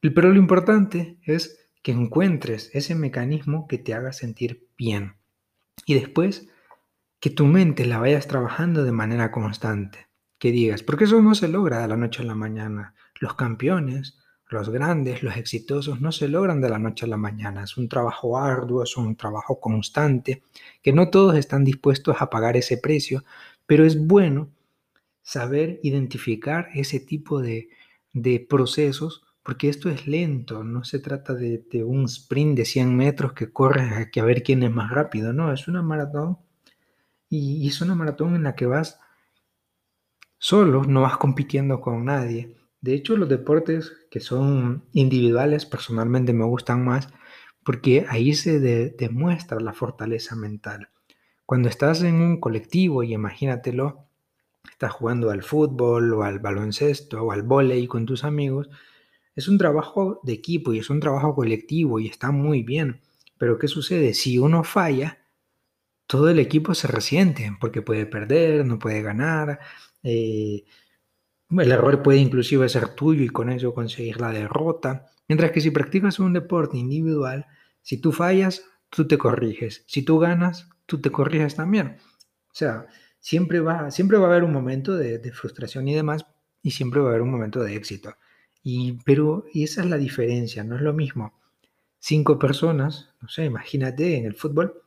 Pero 0.00 0.32
lo 0.32 0.40
importante 0.40 1.20
es 1.22 1.70
que 1.84 1.92
encuentres 1.92 2.74
ese 2.74 2.96
mecanismo 2.96 3.68
que 3.68 3.78
te 3.78 3.94
haga 3.94 4.12
sentir 4.12 4.66
bien. 4.76 5.18
Y 5.86 5.94
después 5.94 6.48
que 7.20 7.30
tu 7.30 7.46
mente 7.46 7.86
la 7.86 8.00
vayas 8.00 8.26
trabajando 8.26 8.82
de 8.82 8.90
manera 8.90 9.30
constante. 9.30 10.08
Que 10.38 10.50
digas, 10.50 10.82
porque 10.82 11.04
eso 11.04 11.22
no 11.22 11.36
se 11.36 11.46
logra 11.46 11.80
de 11.80 11.86
la 11.86 11.96
noche 11.96 12.22
a 12.22 12.26
la 12.26 12.34
mañana. 12.34 12.94
Los 13.20 13.36
campeones, 13.36 14.18
los 14.48 14.70
grandes, 14.70 15.22
los 15.22 15.36
exitosos 15.36 16.00
no 16.00 16.10
se 16.12 16.28
logran 16.28 16.60
de 16.60 16.70
la 16.70 16.78
noche 16.78 17.04
a 17.04 17.08
la 17.08 17.16
mañana. 17.16 17.64
Es 17.64 17.76
un 17.76 17.88
trabajo 17.88 18.38
arduo, 18.38 18.82
es 18.82 18.96
un 18.96 19.14
trabajo 19.16 19.60
constante, 19.60 20.42
que 20.82 20.92
no 20.92 21.10
todos 21.10 21.36
están 21.36 21.64
dispuestos 21.64 22.16
a 22.20 22.30
pagar 22.30 22.56
ese 22.56 22.78
precio, 22.78 23.24
pero 23.66 23.84
es 23.84 24.06
bueno 24.06 24.50
saber 25.22 25.80
identificar 25.82 26.68
ese 26.74 27.00
tipo 27.00 27.40
de, 27.42 27.68
procesos, 28.48 29.22
porque 29.42 29.68
esto 29.68 29.90
es 29.90 30.06
lento, 30.06 30.64
no 30.64 30.82
se 30.84 30.98
trata 30.98 31.34
de, 31.34 31.62
un 31.84 32.06
sprint 32.06 32.56
de 32.56 32.64
100 32.64 32.96
metros 32.96 33.32
que 33.34 33.52
corres 33.52 33.92
a, 33.92 34.20
a 34.20 34.24
ver 34.24 34.42
quién 34.42 34.62
es 34.62 34.72
más 34.72 34.90
rápido, 34.90 35.32
no, 35.32 35.52
es 35.52 35.68
una 35.68 35.82
maratón 35.82 36.38
y 37.30 37.68
es 37.68 37.80
una 37.80 37.94
maratón 37.94 38.34
en 38.34 38.42
la 38.42 38.54
que 38.56 38.66
vas 38.66 38.98
solo, 40.38 40.84
no 40.84 41.02
vas 41.02 41.18
compitiendo 41.18 41.80
con 41.80 42.04
nadie 42.06 42.57
de 42.80 42.94
hecho, 42.94 43.16
los 43.16 43.28
deportes 43.28 43.92
que 44.10 44.20
son 44.20 44.84
individuales 44.92 45.66
personalmente 45.66 46.32
me 46.32 46.44
gustan 46.44 46.84
más 46.84 47.08
porque 47.64 48.06
ahí 48.08 48.34
se 48.34 48.60
demuestra 48.60 49.60
la 49.60 49.72
fortaleza 49.72 50.36
mental. 50.36 50.88
Cuando 51.44 51.68
estás 51.68 52.02
en 52.02 52.14
un 52.16 52.40
colectivo 52.40 53.02
y 53.02 53.12
imagínatelo, 53.12 54.06
estás 54.70 54.92
jugando 54.92 55.30
al 55.30 55.42
fútbol 55.42 56.14
o 56.14 56.22
al 56.22 56.38
baloncesto 56.38 57.22
o 57.22 57.32
al 57.32 57.42
vóley 57.42 57.86
con 57.86 58.06
tus 58.06 58.24
amigos, 58.24 58.70
es 59.34 59.48
un 59.48 59.58
trabajo 59.58 60.20
de 60.22 60.32
equipo 60.32 60.72
y 60.72 60.78
es 60.78 60.88
un 60.88 61.00
trabajo 61.00 61.34
colectivo 61.34 62.00
y 62.00 62.06
está 62.06 62.30
muy 62.30 62.62
bien. 62.62 63.00
Pero 63.38 63.58
¿qué 63.58 63.68
sucede? 63.68 64.14
Si 64.14 64.38
uno 64.38 64.64
falla, 64.64 65.18
todo 66.06 66.30
el 66.30 66.38
equipo 66.38 66.74
se 66.74 66.88
resiente 66.88 67.52
porque 67.60 67.82
puede 67.82 68.06
perder, 68.06 68.64
no 68.64 68.78
puede 68.78 69.02
ganar. 69.02 69.60
Eh, 70.02 70.64
el 71.50 71.72
error 71.72 72.02
puede 72.02 72.18
inclusive 72.18 72.68
ser 72.68 72.90
tuyo 72.90 73.24
y 73.24 73.28
con 73.28 73.50
eso 73.50 73.74
conseguir 73.74 74.20
la 74.20 74.30
derrota. 74.30 75.06
Mientras 75.28 75.50
que 75.50 75.60
si 75.60 75.70
practicas 75.70 76.18
un 76.18 76.32
deporte 76.32 76.76
individual, 76.76 77.46
si 77.82 77.98
tú 77.98 78.12
fallas, 78.12 78.64
tú 78.90 79.06
te 79.06 79.18
corriges. 79.18 79.84
Si 79.86 80.02
tú 80.02 80.18
ganas, 80.18 80.68
tú 80.86 81.00
te 81.00 81.10
corriges 81.10 81.54
también. 81.54 81.96
O 82.50 82.54
sea, 82.54 82.86
siempre 83.20 83.60
va, 83.60 83.90
siempre 83.90 84.18
va 84.18 84.26
a 84.26 84.30
haber 84.30 84.44
un 84.44 84.52
momento 84.52 84.96
de, 84.96 85.20
frustración 85.32 85.88
y 85.88 85.94
demás, 85.94 86.26
y 86.62 86.72
siempre 86.72 87.00
va 87.00 87.06
a 87.06 87.10
haber 87.10 87.22
un 87.22 87.30
momento 87.30 87.62
de 87.62 87.76
éxito. 87.76 88.14
Y, 88.62 88.98
pero 89.04 89.44
y 89.52 89.64
esa 89.64 89.82
es 89.82 89.88
la 89.88 89.96
diferencia, 89.96 90.64
no 90.64 90.76
es 90.76 90.82
lo 90.82 90.92
mismo. 90.92 91.38
Cinco 91.98 92.38
personas, 92.38 93.10
no 93.20 93.28
sé, 93.28 93.44
imagínate 93.44 94.16
en 94.16 94.24
el 94.24 94.34
fútbol, 94.34 94.82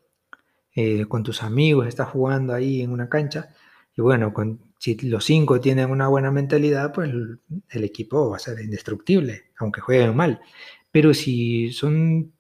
eh, 0.74 1.06
con 1.06 1.24
tus 1.24 1.44
amigos, 1.44 1.88
estás 1.88 2.10
jugando 2.10 2.54
ahí 2.54 2.82
en 2.82 2.92
una 2.92 3.10
cancha, 3.10 3.50
y 3.96 4.02
bueno, 4.02 4.34
con 4.34 4.72
si 4.80 4.96
los 5.08 5.26
cinco 5.26 5.62
tienen 5.62 5.92
una 5.92 6.08
buena 6.08 6.32
mentalidad, 6.32 6.92
pues 6.92 7.12
el 7.12 7.84
equipo 7.84 8.32
va 8.32 8.38
a 8.38 8.40
ser 8.40 8.60
indestructible, 8.60 9.52
aunque 9.60 9.80
jueguen 9.80 10.16
mal. 10.16 10.42
Pero 10.92 11.14
si 11.14 11.72
son 11.72 12.34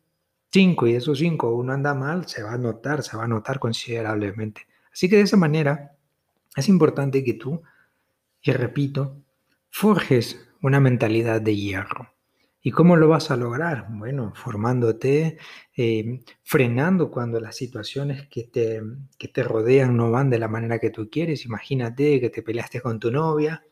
cinco 0.51 0.87
y 0.87 0.95
esos 0.95 1.19
cinco 1.19 1.55
uno 1.55 1.73
anda 1.73 1.93
mal, 1.93 2.27
se 2.27 2.41
va 2.41 2.53
a 2.53 2.57
notar, 2.57 3.03
se 3.03 3.15
va 3.15 3.25
a 3.25 3.27
notar 3.27 3.59
considerablemente. 3.59 4.65
Así 4.91 5.07
que 5.07 5.17
de 5.17 5.21
esa 5.23 5.37
manera 5.37 5.95
es 6.55 6.67
importante 6.67 7.23
que 7.23 7.33
tú, 7.33 7.61
y 8.41 8.51
repito, 8.51 9.17
forjes 9.69 10.43
una 10.61 10.79
mentalidad 10.79 11.41
de 11.41 11.55
hierro. 11.55 12.13
¿Y 12.63 12.71
cómo 12.71 12.95
lo 12.95 13.07
vas 13.07 13.31
a 13.31 13.37
lograr? 13.37 13.87
Bueno, 13.89 14.33
formándote, 14.35 15.37
eh, 15.75 16.19
frenando 16.43 17.09
cuando 17.09 17.39
las 17.39 17.55
situaciones 17.55 18.27
que 18.27 18.43
te, 18.43 18.81
que 19.17 19.27
te 19.29 19.43
rodean 19.43 19.97
no 19.97 20.11
van 20.11 20.29
de 20.29 20.37
la 20.39 20.47
manera 20.47 20.77
que 20.79 20.91
tú 20.91 21.09
quieres. 21.09 21.45
Imagínate 21.45 22.19
que 22.21 22.29
te 22.29 22.43
peleaste 22.43 22.79
con 22.81 22.99
tu 22.99 23.11
novia 23.11 23.65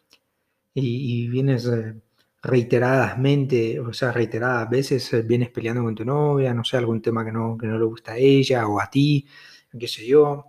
y, 0.74 1.28
vienes 1.30 1.66
eh, 1.68 1.96
reiteradamente, 2.44 3.80
o 3.80 3.94
sea, 3.94 4.12
reiteradas 4.12 4.70
veces 4.70 5.14
eh, 5.14 5.22
vienes 5.24 5.50
peleando 5.52 5.84
con 5.84 5.96
tu 5.96 6.06
novia, 6.06 6.54
no 6.54 6.64
sé, 6.64 6.78
algún 6.78 7.02
tema 7.02 7.26
que 7.26 7.32
no, 7.32 7.58
que 7.58 7.68
no 7.68 7.78
le 7.80 7.86
gusta 7.86 8.14
a 8.14 8.18
ella 8.18 8.68
o 8.68 8.80
a 8.82 8.90
ti, 8.90 9.28
qué 9.80 9.88
sé 9.88 10.08
yo, 10.08 10.46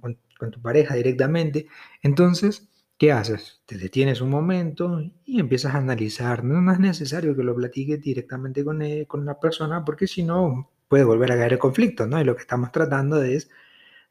con, 0.00 0.18
con 0.38 0.50
tu 0.50 0.60
pareja 0.62 0.94
directamente. 0.94 1.66
Entonces, 2.02 2.68
¿Qué 2.98 3.12
haces? 3.12 3.62
Te 3.64 3.78
detienes 3.78 4.20
un 4.20 4.30
momento 4.30 5.00
y 5.24 5.38
empiezas 5.38 5.74
a 5.74 5.78
analizar. 5.78 6.42
No, 6.42 6.72
es 6.72 6.80
necesario 6.80 7.36
que 7.36 7.44
lo 7.44 7.54
platiques 7.54 8.00
directamente 8.00 8.64
con, 8.64 8.82
e, 8.82 9.06
con 9.06 9.24
la 9.24 9.38
persona 9.38 9.84
porque 9.84 10.08
si 10.08 10.24
no 10.24 10.72
puede 10.88 11.04
volver 11.04 11.30
a 11.32 11.36
caer 11.36 11.52
el 11.54 11.58
conflicto, 11.60 12.06
¿no? 12.08 12.20
Y 12.20 12.24
lo 12.24 12.34
que 12.34 12.42
estamos 12.42 12.72
tratando 12.72 13.22
es 13.22 13.50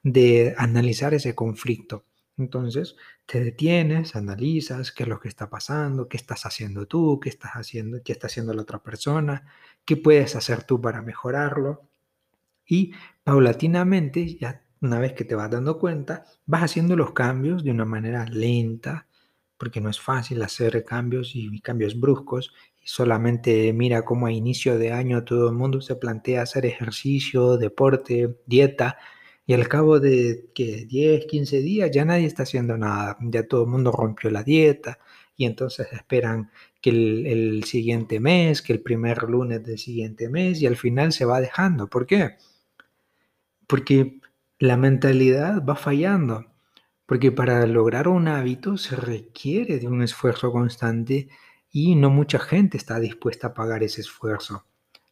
de 0.04 0.56
analizar 0.58 1.14
ese 1.14 1.36
conflicto. 1.36 2.06
Entonces, 2.38 2.96
te 3.26 3.42
detienes, 3.44 4.16
analizas 4.16 4.92
qué 4.92 5.04
es 5.04 5.10
lo 5.10 5.20
que 5.20 5.28
está 5.30 5.50
pasando, 5.50 6.08
qué 6.08 6.18
estás 6.18 6.46
haciendo 6.46 6.88
tú, 6.88 7.20
qué 7.20 7.30
estás 7.30 7.54
haciendo, 7.54 8.02
qué 8.04 8.14
está 8.14 8.28
haciendo 8.28 8.54
la 8.54 8.62
otra 8.64 8.84
persona, 8.84 9.48
qué 9.86 9.98
puedes 9.98 10.36
hacer 10.36 10.64
tú 10.64 10.80
para 10.82 11.02
mejorarlo. 11.02 11.90
Y 12.68 12.94
paulatinamente 13.24 14.38
ya 14.38 14.64
una 14.82 15.00
vez 15.00 15.14
que 15.14 15.26
te 15.26 15.36
vas 15.36 15.50
dando 15.50 15.80
cuenta, 15.80 16.26
vas 16.46 16.64
haciendo 16.64 16.96
los 16.96 17.14
cambios 17.14 17.64
de 17.64 17.72
una 17.72 17.86
manera 17.86 18.26
lenta, 18.26 19.08
porque 19.58 19.82
no 19.82 19.90
es 19.90 20.00
fácil 20.00 20.42
hacer 20.44 20.84
cambios 20.86 21.36
y 21.36 21.60
cambios 21.62 22.00
bruscos. 22.00 22.54
Solamente 22.84 23.74
mira 23.74 24.06
cómo 24.06 24.28
a 24.28 24.32
inicio 24.32 24.78
de 24.78 24.92
año 24.94 25.24
todo 25.24 25.50
el 25.50 25.56
mundo 25.56 25.82
se 25.82 25.96
plantea 25.96 26.44
hacer 26.44 26.66
ejercicio, 26.66 27.58
deporte, 27.58 28.38
dieta, 28.46 28.98
y 29.46 29.54
al 29.54 29.68
cabo 29.68 30.00
de 30.00 30.50
que 30.54 30.86
10, 30.86 31.26
15 31.26 31.62
días 31.62 31.90
ya 31.92 32.06
nadie 32.06 32.26
está 32.26 32.44
haciendo 32.44 32.78
nada, 32.78 33.18
ya 33.22 33.48
todo 33.48 33.64
el 33.64 33.70
mundo 33.70 33.92
rompió 33.92 34.30
la 34.30 34.44
dieta 34.44 35.00
y 35.38 35.46
entonces 35.46 35.88
esperan 35.94 36.52
que 36.82 36.90
el, 36.90 37.26
el 37.28 37.64
siguiente 37.64 38.20
mes, 38.20 38.62
que 38.62 38.74
el 38.74 38.82
primer 38.82 39.24
lunes 39.24 39.64
del 39.64 39.78
siguiente 39.78 40.30
mes 40.30 40.62
y 40.62 40.68
al 40.68 40.76
final 40.76 41.14
se 41.14 41.26
va 41.26 41.40
dejando. 41.42 41.88
¿Por 41.88 42.06
qué? 42.06 42.36
Porque 43.68 44.20
la 44.60 44.78
mentalidad 44.78 45.64
va 45.64 45.76
fallando, 45.76 46.46
porque 47.06 47.32
para 47.32 47.66
lograr 47.68 48.08
un 48.08 48.28
hábito 48.28 48.78
se 48.78 48.96
requiere 48.96 49.80
de 49.80 49.88
un 49.88 50.02
esfuerzo 50.02 50.52
constante 50.52 51.30
y 51.72 51.96
no 51.96 52.10
mucha 52.10 52.40
gente 52.40 52.78
está 52.78 53.00
dispuesta 53.00 53.48
a 53.48 53.54
pagar 53.54 53.84
ese 53.84 54.02
esfuerzo. 54.02 54.66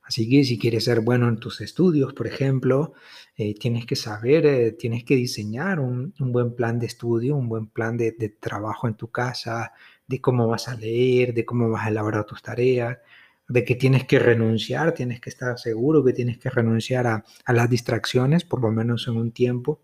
Así 0.03 0.29
que 0.29 0.43
si 0.43 0.59
quieres 0.59 0.83
ser 0.83 1.01
bueno 1.01 1.27
en 1.27 1.37
tus 1.37 1.61
estudios, 1.61 2.13
por 2.13 2.27
ejemplo, 2.27 2.93
eh, 3.37 3.55
tienes 3.55 3.85
que 3.87 3.95
saber, 3.95 4.45
eh, 4.45 4.71
tienes 4.71 5.03
que 5.03 5.15
diseñar 5.15 5.79
un, 5.79 6.13
buen 6.19 6.55
plan 6.55 6.77
de 6.79 6.85
estudio, 6.85 7.35
un 7.35 7.49
buen 7.49 7.67
plan 7.67 7.97
de, 7.97 8.11
de, 8.11 8.29
trabajo 8.29 8.87
en 8.87 8.95
tu 8.95 9.09
casa, 9.09 9.73
de 10.07 10.21
cómo 10.21 10.47
vas 10.47 10.67
a 10.67 10.75
leer, 10.75 11.33
de 11.33 11.43
cómo 11.45 11.69
vas 11.69 11.85
a 11.85 11.89
elaborar 11.89 12.25
tus 12.25 12.41
tareas, 12.43 12.99
de 13.47 13.63
que 13.63 13.75
tienes 13.75 14.05
que 14.05 14.19
renunciar, 14.19 14.93
tienes 14.93 15.19
que 15.21 15.29
estar 15.29 15.57
seguro 15.59 16.03
que 16.03 16.13
tienes 16.13 16.37
que 16.37 16.49
renunciar 16.49 17.07
a, 17.07 17.23
las 17.47 17.69
distracciones, 17.69 18.43
por 18.43 18.61
lo 18.61 18.71
menos 18.71 19.07
en 19.07 19.17
un 19.17 19.31
tiempo, 19.31 19.79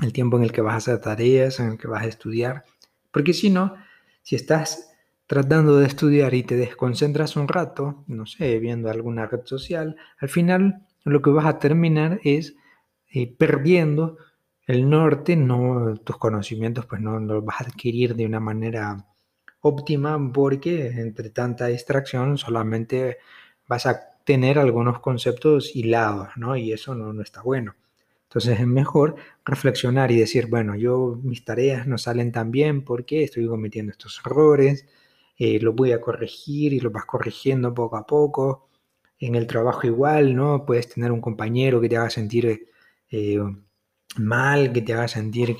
el 0.00 0.12
tiempo 0.12 0.36
en 0.36 0.44
el 0.44 0.52
que 0.52 0.60
vas 0.60 0.74
a 0.74 0.76
hacer 0.76 1.00
tareas, 1.00 1.60
en 1.60 1.70
el 1.70 1.78
que 1.78 1.88
vas 1.88 2.04
a 2.04 2.08
estudiar, 2.08 2.64
porque 3.10 3.32
si 3.32 3.50
no, 3.50 3.74
si 4.22 4.36
estás 4.36 4.90
tratando 5.26 5.78
de 5.78 5.86
estudiar 5.86 6.34
y 6.34 6.42
te 6.42 6.56
desconcentras 6.56 7.36
un 7.36 7.48
rato, 7.48 8.04
no 8.06 8.26
sé, 8.26 8.58
viendo 8.58 8.90
alguna 8.90 9.26
red 9.26 9.44
social, 9.44 9.96
al 10.18 10.28
final 10.28 10.86
lo 11.04 11.22
que 11.22 11.30
vas 11.30 11.46
a 11.46 11.58
terminar 11.58 12.20
es 12.22 12.54
eh, 13.12 13.34
perdiendo 13.34 14.18
el 14.66 14.88
norte, 14.88 15.36
no, 15.36 15.96
tus 15.96 16.16
conocimientos 16.18 16.86
pues 16.86 17.00
no 17.00 17.18
los 17.18 17.44
vas 17.44 17.60
a 17.60 17.64
adquirir 17.64 18.14
de 18.14 18.26
una 18.26 18.40
manera 18.40 19.06
óptima 19.62 20.32
porque 20.32 20.88
entre 20.88 21.30
tanta 21.30 21.66
distracción 21.68 22.38
solamente 22.38 23.18
vas 23.68 23.86
a 23.86 24.12
tener 24.24 24.58
algunos 24.58 25.00
conceptos 25.00 25.74
hilados, 25.74 26.28
¿no? 26.36 26.56
Y 26.56 26.72
eso 26.72 26.94
no, 26.94 27.12
no 27.12 27.22
está 27.22 27.42
bueno. 27.42 27.74
Entonces 28.24 28.60
es 28.60 28.66
mejor 28.66 29.16
reflexionar 29.44 30.10
y 30.10 30.18
decir, 30.18 30.46
bueno, 30.48 30.74
yo 30.76 31.18
mis 31.22 31.44
tareas 31.44 31.86
no 31.86 31.98
salen 31.98 32.32
tan 32.32 32.50
bien 32.50 32.82
porque 32.84 33.24
estoy 33.24 33.46
cometiendo 33.46 33.92
estos 33.92 34.20
errores, 34.24 34.86
eh, 35.38 35.60
lo 35.60 35.72
voy 35.74 35.92
a 35.92 36.00
corregir 36.00 36.72
y 36.72 36.80
lo 36.80 36.90
vas 36.90 37.04
corrigiendo 37.04 37.74
poco 37.74 37.96
a 37.96 38.06
poco. 38.06 38.68
En 39.18 39.34
el 39.34 39.46
trabajo 39.46 39.86
igual, 39.86 40.34
¿no? 40.34 40.64
Puedes 40.66 40.88
tener 40.88 41.12
un 41.12 41.20
compañero 41.20 41.80
que 41.80 41.88
te 41.88 41.96
haga 41.96 42.10
sentir 42.10 42.68
eh, 43.10 43.38
mal, 44.16 44.72
que 44.72 44.82
te 44.82 44.92
haga 44.92 45.08
sentir 45.08 45.56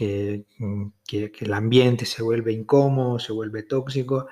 mm, 0.58 0.86
que, 1.06 1.30
que, 1.32 1.44
el 1.44 1.54
ambiente 1.54 2.06
se 2.06 2.22
vuelve 2.22 2.52
incómodo, 2.52 3.18
se 3.18 3.32
vuelve 3.32 3.62
tóxico. 3.62 4.26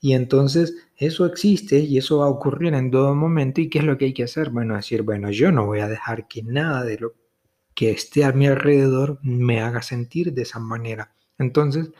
Y 0.00 0.14
entonces 0.14 0.88
eso 0.96 1.26
existe 1.26 1.78
y 1.78 1.98
eso 1.98 2.18
va 2.18 2.26
a 2.26 2.30
ocurrir 2.30 2.74
en 2.74 2.90
todo 2.90 3.14
momento. 3.14 3.60
¿Y 3.60 3.68
qué 3.70 3.78
es 3.78 3.84
lo 3.84 3.98
que 3.98 4.06
hay 4.06 4.14
que 4.14 4.24
hacer? 4.24 4.50
Bueno, 4.50 4.76
decir, 4.76 5.02
bueno, 5.02 5.30
yo 5.30 5.52
no 5.52 5.66
voy 5.66 5.80
a 5.80 5.88
dejar 5.88 6.28
que 6.28 6.42
nada 6.42 6.84
de 6.84 6.98
lo 6.98 7.14
que 7.74 7.90
esté 7.90 8.24
a 8.24 8.32
mi 8.32 8.46
alrededor 8.46 9.18
me 9.22 9.60
haga 9.60 9.82
sentir 9.82 10.32
de 10.32 10.42
esa 10.42 10.58
manera. 10.58 11.14
Entonces, 11.38 11.90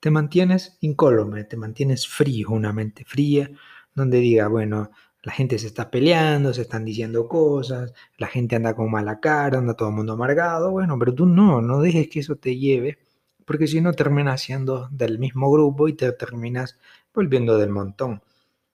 te 0.00 0.10
mantienes 0.10 0.78
incólume, 0.80 1.44
te 1.44 1.56
mantienes 1.56 2.08
frío, 2.08 2.50
una 2.50 2.72
mente 2.72 3.04
fría, 3.04 3.50
donde 3.94 4.18
diga, 4.18 4.48
bueno, 4.48 4.90
la 5.28 5.34
gente 5.34 5.58
se 5.58 5.66
está 5.66 5.90
peleando, 5.90 6.54
se 6.54 6.62
están 6.62 6.86
diciendo 6.86 7.28
cosas, 7.28 7.92
la 8.16 8.28
gente 8.28 8.56
anda 8.56 8.74
con 8.74 8.90
mala 8.90 9.20
cara, 9.20 9.58
anda 9.58 9.74
todo 9.74 9.90
el 9.90 9.94
mundo 9.94 10.14
amargado, 10.14 10.70
bueno, 10.70 10.98
pero 10.98 11.14
tú 11.14 11.26
no, 11.26 11.60
no 11.60 11.82
dejes 11.82 12.08
que 12.08 12.20
eso 12.20 12.36
te 12.36 12.56
lleve, 12.56 12.96
porque 13.44 13.66
si 13.66 13.82
no 13.82 13.92
terminas 13.92 14.40
siendo 14.40 14.88
del 14.90 15.18
mismo 15.18 15.50
grupo 15.50 15.86
y 15.86 15.92
te 15.92 16.10
terminas 16.12 16.78
volviendo 17.12 17.58
del 17.58 17.68
montón. 17.68 18.22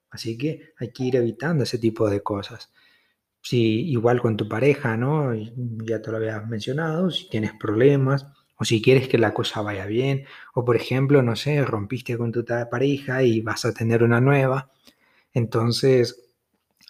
Así 0.09 0.37
que 0.37 0.71
hay 0.77 0.91
que 0.93 1.03
ir 1.03 1.17
evitando 1.17 1.65
ese 1.65 1.77
tipo 1.77 2.09
de 2.09 2.21
cosas. 2.23 2.71
Si 3.41 3.89
igual 3.89 4.21
con 4.21 4.37
tu 4.37 4.47
pareja, 4.47 4.95
¿no? 4.95 5.33
Ya 5.35 6.01
te 6.01 6.09
lo 6.09 6.17
había 6.17 6.39
mencionado, 6.39 7.11
si 7.11 7.29
tienes 7.29 7.51
problemas, 7.59 8.27
o 8.55 8.63
si 8.63 8.81
quieres 8.81 9.09
que 9.09 9.17
la 9.17 9.33
cosa 9.33 9.61
vaya 9.61 9.85
bien, 9.87 10.23
o 10.53 10.63
por 10.63 10.77
ejemplo, 10.77 11.21
no 11.21 11.35
sé, 11.35 11.65
rompiste 11.65 12.17
con 12.17 12.31
tu 12.31 12.45
pareja 12.45 13.23
y 13.23 13.41
vas 13.41 13.65
a 13.65 13.73
tener 13.73 14.03
una 14.03 14.21
nueva, 14.21 14.71
entonces 15.33 16.24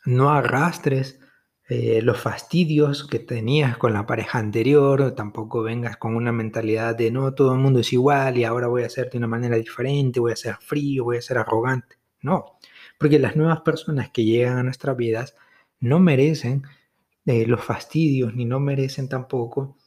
no 0.05 0.29
arrastres 0.31 1.19
eh, 1.67 2.01
los 2.03 2.19
fastidios 2.19 3.07
que 3.07 3.17
tenías 3.17 3.77
con 3.77 3.93
la 3.93 4.05
pareja 4.05 4.38
anterior, 4.38 5.15
tampoco 5.15 5.63
vengas 5.63 5.97
con 5.97 6.15
una 6.15 6.31
mentalidad 6.31 6.95
de 6.95 7.09
no, 7.09 7.33
todo 7.33 7.53
el 7.53 7.59
mundo 7.59 7.79
es 7.79 7.91
igual 7.91 8.38
y 8.38 8.43
ahora 8.43 8.67
voy 8.67 8.83
a 8.83 8.89
ser 8.89 9.09
de 9.09 9.17
una 9.17 9.27
manera 9.27 9.55
diferente, 9.57 10.19
voy 10.19 10.33
a 10.33 10.35
ser 10.35 10.57
frío, 10.59 11.05
voy 11.05 11.17
a 11.17 11.21
ser 11.24 11.39
arrogante. 11.39 11.97
No, 12.21 12.57
porque 13.00 13.19
las 13.19 13.35
nuevas 13.35 13.62
personas 13.62 14.12
que 14.12 14.25
llegan 14.25 14.57
a 14.57 14.63
nuestras 14.63 14.95
vidas 14.95 15.35
no 15.79 16.00
merecen 16.00 16.63
eh, 17.25 17.45
los 17.47 17.63
fastidios 17.63 18.35
ni 18.35 18.45
no 18.45 18.59
merecen 18.59 19.09
tampoco 19.09 19.77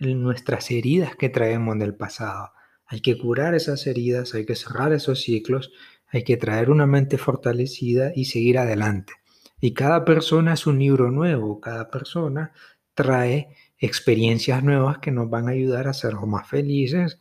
nuestras 0.00 0.70
heridas 0.70 1.14
que 1.14 1.28
traemos 1.28 1.78
del 1.78 1.94
pasado. 1.94 2.52
Hay 2.86 3.00
que 3.00 3.16
curar 3.18 3.54
esas 3.54 3.86
heridas, 3.86 4.34
hay 4.34 4.46
que 4.46 4.56
cerrar 4.56 4.92
esos 4.92 5.20
ciclos, 5.20 5.72
hay 6.08 6.24
que 6.24 6.36
traer 6.36 6.70
una 6.70 6.86
mente 6.86 7.18
fortalecida 7.18 8.12
y 8.16 8.24
seguir 8.24 8.58
adelante. 8.58 9.12
Y 9.60 9.72
cada 9.74 10.04
persona 10.04 10.54
es 10.54 10.66
un 10.66 10.78
libro 10.78 11.10
nuevo, 11.10 11.60
cada 11.60 11.90
persona 11.90 12.52
trae 12.94 13.54
experiencias 13.78 14.62
nuevas 14.62 14.98
que 14.98 15.10
nos 15.10 15.28
van 15.30 15.48
a 15.48 15.52
ayudar 15.52 15.88
a 15.88 15.94
ser 15.94 16.14
más 16.14 16.48
felices. 16.48 17.18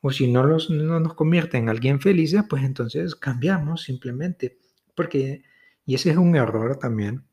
O 0.00 0.10
si 0.10 0.28
no, 0.28 0.44
los, 0.44 0.70
no 0.70 0.98
nos 1.00 1.14
convierte 1.14 1.58
en 1.58 1.68
alguien 1.68 2.00
feliz, 2.00 2.34
pues 2.48 2.64
entonces 2.64 3.14
cambiamos 3.14 3.82
simplemente. 3.82 4.58
Porque, 4.94 5.42
y 5.84 5.94
ese 5.94 6.10
es 6.10 6.16
un 6.16 6.36
error 6.36 6.78
también, 6.78 7.24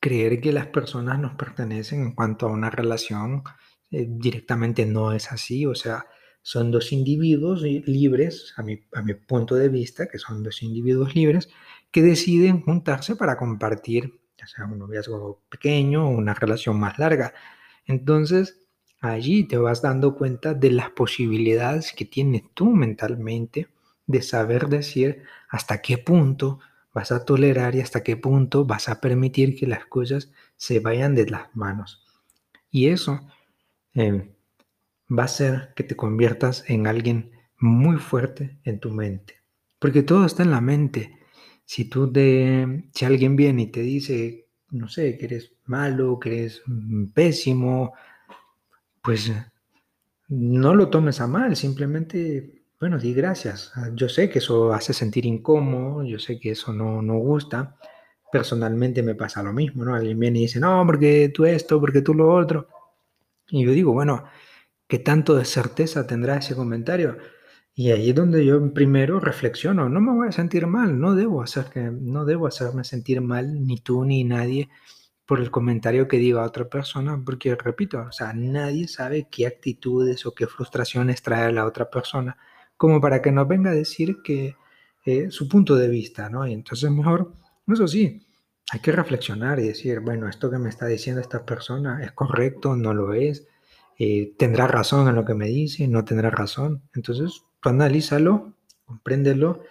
creer 0.00 0.40
que 0.40 0.52
las 0.52 0.68
personas 0.68 1.18
nos 1.18 1.34
pertenecen 1.34 2.02
en 2.02 2.12
cuanto 2.12 2.46
a 2.46 2.52
una 2.52 2.70
relación 2.70 3.42
eh, 3.90 4.06
directamente 4.08 4.86
no 4.86 5.12
es 5.12 5.32
así, 5.32 5.66
o 5.66 5.74
sea, 5.74 6.06
son 6.42 6.70
dos 6.70 6.92
individuos 6.92 7.62
libres, 7.62 8.54
a 8.56 8.62
mi, 8.62 8.80
a 8.92 9.02
mi 9.02 9.14
punto 9.14 9.56
de 9.56 9.68
vista, 9.68 10.06
que 10.08 10.18
son 10.18 10.42
dos 10.44 10.62
individuos 10.62 11.14
libres, 11.14 11.48
que 11.96 12.02
deciden 12.02 12.60
juntarse 12.60 13.16
para 13.16 13.38
compartir, 13.38 14.20
ya 14.36 14.46
sea 14.46 14.66
un 14.66 14.78
noviazgo 14.78 15.40
pequeño 15.48 16.06
o 16.06 16.10
una 16.10 16.34
relación 16.34 16.78
más 16.78 16.98
larga. 16.98 17.32
Entonces, 17.86 18.60
allí 19.00 19.44
te 19.44 19.56
vas 19.56 19.80
dando 19.80 20.14
cuenta 20.14 20.52
de 20.52 20.72
las 20.72 20.90
posibilidades 20.90 21.94
que 21.94 22.04
tienes 22.04 22.42
tú 22.52 22.66
mentalmente 22.66 23.68
de 24.06 24.20
saber 24.20 24.68
decir 24.68 25.22
hasta 25.48 25.80
qué 25.80 25.96
punto 25.96 26.58
vas 26.92 27.12
a 27.12 27.24
tolerar 27.24 27.74
y 27.74 27.80
hasta 27.80 28.02
qué 28.02 28.18
punto 28.18 28.66
vas 28.66 28.90
a 28.90 29.00
permitir 29.00 29.58
que 29.58 29.66
las 29.66 29.86
cosas 29.86 30.30
se 30.58 30.80
vayan 30.80 31.14
de 31.14 31.30
las 31.30 31.56
manos. 31.56 32.04
Y 32.70 32.88
eso 32.88 33.26
eh, 33.94 34.34
va 35.08 35.24
a 35.24 35.28
ser 35.28 35.72
que 35.74 35.82
te 35.82 35.96
conviertas 35.96 36.62
en 36.68 36.88
alguien 36.88 37.30
muy 37.58 37.96
fuerte 37.96 38.58
en 38.64 38.80
tu 38.80 38.90
mente. 38.90 39.36
Porque 39.78 40.02
todo 40.02 40.26
está 40.26 40.42
en 40.42 40.50
la 40.50 40.60
mente. 40.60 41.16
Si 41.66 41.90
tú 41.90 42.10
de, 42.10 42.88
si 42.94 43.04
alguien 43.04 43.36
viene 43.36 43.62
y 43.62 43.66
te 43.66 43.80
dice, 43.80 44.46
no 44.70 44.88
sé, 44.88 45.18
que 45.18 45.26
eres 45.26 45.52
malo, 45.66 46.18
que 46.18 46.44
eres 46.44 46.62
pésimo, 47.12 47.92
pues 49.02 49.32
no 50.28 50.74
lo 50.74 50.88
tomes 50.88 51.20
a 51.20 51.26
mal, 51.26 51.56
simplemente, 51.56 52.62
bueno, 52.80 52.98
di 52.98 53.12
gracias. 53.14 53.72
Yo 53.94 54.08
sé 54.08 54.30
que 54.30 54.38
eso 54.38 54.72
hace 54.72 54.92
sentir 54.92 55.26
incómodo, 55.26 56.04
yo 56.04 56.18
sé 56.18 56.38
que 56.38 56.52
eso 56.52 56.72
no, 56.72 57.02
no 57.02 57.18
gusta. 57.18 57.76
Personalmente 58.32 59.02
me 59.02 59.14
pasa 59.14 59.42
lo 59.42 59.52
mismo, 59.52 59.84
¿no? 59.84 59.94
Alguien 59.94 60.18
viene 60.18 60.38
y 60.38 60.42
dice, 60.42 60.60
no, 60.60 60.84
porque 60.86 61.30
tú 61.34 61.44
esto, 61.44 61.80
porque 61.80 62.02
tú 62.02 62.14
lo 62.14 62.32
otro. 62.32 62.68
Y 63.48 63.64
yo 63.64 63.72
digo, 63.72 63.92
bueno, 63.92 64.24
¿qué 64.88 64.98
tanto 64.98 65.34
de 65.36 65.44
certeza 65.44 66.06
tendrá 66.06 66.36
ese 66.36 66.54
comentario? 66.54 67.18
Y 67.78 67.90
ahí 67.90 68.08
es 68.08 68.14
donde 68.14 68.44
yo 68.46 68.72
primero 68.72 69.20
reflexiono, 69.20 69.90
no 69.90 70.00
me 70.00 70.10
voy 70.14 70.28
a 70.28 70.32
sentir 70.32 70.66
mal, 70.66 70.98
no 70.98 71.14
debo, 71.14 71.42
hacer 71.42 71.66
que, 71.66 71.80
no 71.82 72.24
debo 72.24 72.46
hacerme 72.46 72.84
sentir 72.84 73.20
mal, 73.20 73.66
ni 73.66 73.78
tú 73.78 74.02
ni 74.06 74.24
nadie, 74.24 74.70
por 75.26 75.40
el 75.40 75.50
comentario 75.50 76.08
que 76.08 76.16
diga 76.16 76.42
otra 76.42 76.70
persona, 76.70 77.20
porque 77.22 77.54
repito, 77.54 78.00
o 78.08 78.12
sea, 78.12 78.32
nadie 78.32 78.88
sabe 78.88 79.28
qué 79.30 79.46
actitudes 79.46 80.24
o 80.24 80.34
qué 80.34 80.46
frustraciones 80.46 81.20
trae 81.20 81.52
la 81.52 81.66
otra 81.66 81.90
persona, 81.90 82.38
como 82.78 82.98
para 82.98 83.20
que 83.20 83.30
nos 83.30 83.46
venga 83.46 83.70
a 83.70 83.74
decir 83.74 84.22
que 84.24 84.56
eh, 85.04 85.30
su 85.30 85.46
punto 85.46 85.76
de 85.76 85.88
vista, 85.88 86.30
¿no? 86.30 86.46
Y 86.46 86.54
entonces 86.54 86.90
mejor, 86.90 87.34
eso 87.68 87.86
sí, 87.86 88.26
hay 88.72 88.80
que 88.80 88.92
reflexionar 88.92 89.58
y 89.60 89.68
decir, 89.68 90.00
bueno, 90.00 90.28
esto 90.30 90.50
que 90.50 90.58
me 90.58 90.70
está 90.70 90.86
diciendo 90.86 91.20
esta 91.20 91.44
persona 91.44 92.02
es 92.02 92.12
correcto, 92.12 92.74
no 92.74 92.94
lo 92.94 93.12
es, 93.12 93.46
eh, 93.98 94.34
tendrá 94.38 94.66
razón 94.66 95.08
en 95.08 95.14
lo 95.14 95.26
que 95.26 95.34
me 95.34 95.48
dice, 95.48 95.86
no 95.88 96.04
tendrá 96.06 96.30
razón. 96.30 96.82
Entonces, 96.94 97.42
analízalo, 97.68 98.52
compréndelo 98.84 99.62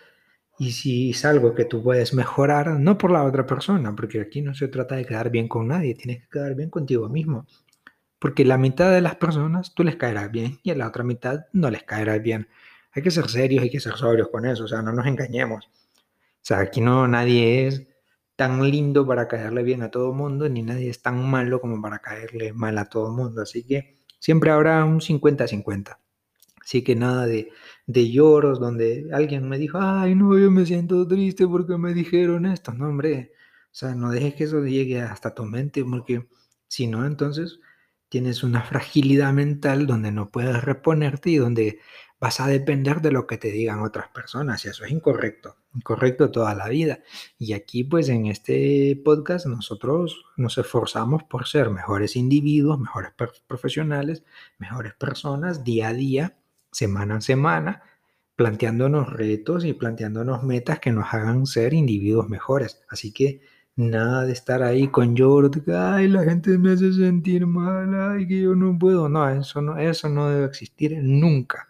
y 0.58 0.72
si 0.72 1.10
es 1.12 1.26
algo 1.26 1.54
que 1.54 1.66
tú 1.66 1.84
puedes 1.84 2.14
mejorar, 2.14 2.80
no 2.80 2.98
por 2.98 3.12
la 3.12 3.24
otra 3.24 3.46
persona, 3.46 3.94
porque 3.96 4.22
aquí 4.22 4.42
no 4.42 4.54
se 4.54 4.68
trata 4.70 4.96
de 4.96 5.06
quedar 5.06 5.30
bien 5.30 5.48
con 5.48 5.68
nadie, 5.68 5.96
tienes 5.96 6.22
que 6.24 6.30
quedar 6.30 6.56
bien 6.56 6.70
contigo 6.70 7.10
mismo. 7.10 7.46
Porque 8.20 8.46
la 8.46 8.58
mitad 8.58 8.92
de 8.92 9.02
las 9.02 9.16
personas 9.16 9.74
tú 9.74 9.84
les 9.84 9.98
caerás 9.98 10.32
bien 10.32 10.60
y 10.64 10.72
a 10.72 10.76
la 10.76 10.88
otra 10.88 11.04
mitad 11.04 11.46
no 11.52 11.70
les 11.70 11.84
caerás 11.84 12.22
bien. 12.22 12.48
Hay 12.94 13.04
que 13.04 13.12
ser 13.12 13.30
serios, 13.30 13.64
hay 13.64 13.70
que 13.70 13.82
ser 13.82 13.96
sobrios 13.98 14.30
con 14.30 14.46
eso, 14.46 14.64
o 14.64 14.68
sea, 14.68 14.82
no 14.82 14.94
nos 14.94 15.06
engañemos. 15.06 15.66
O 15.66 16.48
sea, 16.48 16.60
aquí 16.60 16.80
no 16.80 17.08
nadie 17.08 17.68
es 17.68 17.88
tan 18.38 18.70
lindo 18.70 19.06
para 19.06 19.28
caerle 19.28 19.64
bien 19.64 19.82
a 19.84 19.92
todo 19.92 20.14
mundo, 20.14 20.48
ni 20.48 20.62
nadie 20.62 20.90
es 20.90 21.02
tan 21.02 21.30
malo 21.30 21.60
como 21.60 21.82
para 21.82 22.00
caerle 22.00 22.54
mal 22.54 22.78
a 22.78 22.86
todo 22.86 23.12
mundo. 23.12 23.42
Así 23.42 23.64
que 23.64 23.96
siempre 24.20 24.52
habrá 24.52 24.86
un 24.86 25.02
50-50. 25.02 25.98
Así 26.62 26.84
que 26.84 26.96
nada 26.96 27.26
de, 27.26 27.52
de, 27.86 28.12
lloros 28.12 28.60
donde 28.60 29.08
alguien 29.14 29.48
me 29.50 29.58
dijo, 29.58 29.80
ay, 29.82 30.16
no, 30.16 30.38
yo 30.38 30.52
me 30.52 30.66
siento 30.66 31.08
triste 31.08 31.48
porque 31.48 31.78
me 31.78 31.94
dijeron 31.94 32.46
esto. 32.46 32.74
No, 32.74 32.88
hombre, 32.90 33.34
o 33.66 33.68
sea, 33.72 33.96
no 33.96 34.12
dejes 34.12 34.36
que 34.36 34.44
eso 34.46 34.64
llegue 34.64 35.02
hasta 35.02 35.34
tu 35.36 35.46
mente, 35.46 35.84
porque 35.84 36.28
si 36.68 36.88
no, 36.88 37.06
entonces 37.06 37.60
tienes 38.10 38.44
una 38.44 38.62
fragilidad 38.64 39.34
mental 39.34 39.88
donde 39.88 40.12
no 40.12 40.30
puedes 40.32 40.64
reponerte 40.64 41.32
y 41.32 41.38
donde 41.38 41.80
vas 42.20 42.40
a 42.40 42.48
depender 42.48 43.02
de 43.02 43.12
lo 43.12 43.28
que 43.28 43.38
te 43.38 43.52
digan 43.52 43.82
otras 43.82 44.08
personas 44.10 44.66
y 44.66 44.70
eso 44.70 44.86
es 44.86 44.92
incorrecto, 44.92 45.58
incorrecto 45.74 46.32
toda 46.32 46.56
la 46.56 46.70
vida. 46.70 47.00
Y 47.38 47.54
aquí 47.54 47.84
pues 47.84 48.10
en 48.10 48.28
este 48.28 49.00
podcast 49.04 49.46
nosotros 49.46 50.26
nos 50.38 50.58
esforzamos 50.58 51.24
por 51.24 51.48
ser 51.48 51.70
mejores 51.70 52.16
individuos, 52.16 52.80
mejores 52.80 53.12
profesionales, 53.48 54.24
mejores 54.58 54.94
personas 54.94 55.64
día 55.64 55.90
a 55.90 55.94
día, 55.94 56.38
semana 56.76 57.18
a 57.18 57.22
semana, 57.22 57.84
planteándonos 58.36 59.12
retos 59.14 59.66
y 59.66 59.74
planteándonos 59.74 60.44
metas 60.44 60.80
que 60.80 60.92
nos 60.92 61.14
hagan 61.14 61.46
ser 61.46 61.74
individuos 61.74 62.30
mejores. 62.30 62.82
Así 62.90 63.12
que 63.14 63.42
Nada 63.78 64.24
de 64.26 64.32
estar 64.32 64.64
ahí 64.64 64.88
con 64.88 65.16
que, 65.16 65.74
ay, 65.74 66.08
la 66.08 66.24
gente 66.24 66.58
me 66.58 66.72
hace 66.72 66.94
sentir 66.94 67.46
mal, 67.46 67.94
ay, 67.94 68.26
que 68.26 68.42
yo 68.42 68.56
no 68.56 68.78
puedo. 68.80 69.10
No, 69.10 69.28
eso 69.30 69.62
no, 69.62 69.78
eso 69.78 70.08
no 70.08 70.30
debe 70.30 70.46
existir 70.46 70.98
nunca. 71.02 71.68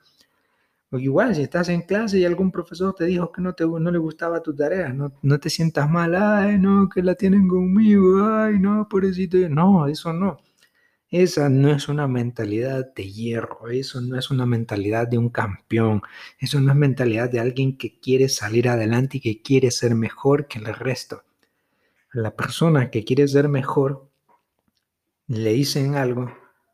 O 0.92 1.00
igual, 1.00 1.36
si 1.36 1.42
estás 1.42 1.70
en 1.70 1.82
clase 1.82 2.20
y 2.20 2.26
algún 2.26 2.52
profesor 2.52 2.94
te 2.94 3.06
dijo 3.06 3.32
que 3.32 3.42
no, 3.42 3.54
te, 3.54 3.66
no 3.66 3.92
le 3.92 3.98
gustaba 3.98 4.44
tu 4.44 4.56
tarea, 4.56 4.94
no, 4.94 5.14
no 5.24 5.40
te 5.40 5.50
sientas 5.50 5.90
mal, 5.90 6.16
ay, 6.16 6.60
no, 6.60 6.90
que 6.90 7.02
la 7.04 7.16
tienen 7.16 7.48
conmigo, 7.48 8.24
ay, 8.26 8.60
no, 8.60 8.88
pobrecito. 8.88 9.38
No, 9.50 9.88
eso 9.88 10.14
no. 10.14 10.38
Esa 11.18 11.48
no 11.48 11.72
es 11.72 11.88
una 11.88 12.10
mentalidad 12.10 12.94
de 12.94 13.10
hierro, 13.10 13.70
eso 13.70 14.02
no 14.02 14.20
es 14.20 14.32
una 14.32 14.46
mentalidad 14.46 15.08
de 15.08 15.18
un 15.18 15.30
campeón, 15.30 16.02
eso 16.40 16.60
no 16.60 16.74
es 16.74 16.78
mentalidad 16.78 17.30
de 17.30 17.40
alguien 17.40 17.78
que 17.78 18.02
quiere 18.02 18.28
salir 18.28 18.68
adelante 18.68 19.20
y 19.20 19.22
que 19.22 19.42
quiere 19.42 19.72
ser 19.72 19.96
mejor 19.96 20.50
que 20.50 20.60
el 20.60 20.66
resto. 20.66 21.24
La 22.12 22.36
persona 22.36 22.92
que 22.92 23.06
quiere 23.06 23.30
ser 23.30 23.48
mejor 23.48 24.10
le 25.28 25.54
dicen 25.54 25.96
algo 25.96 26.34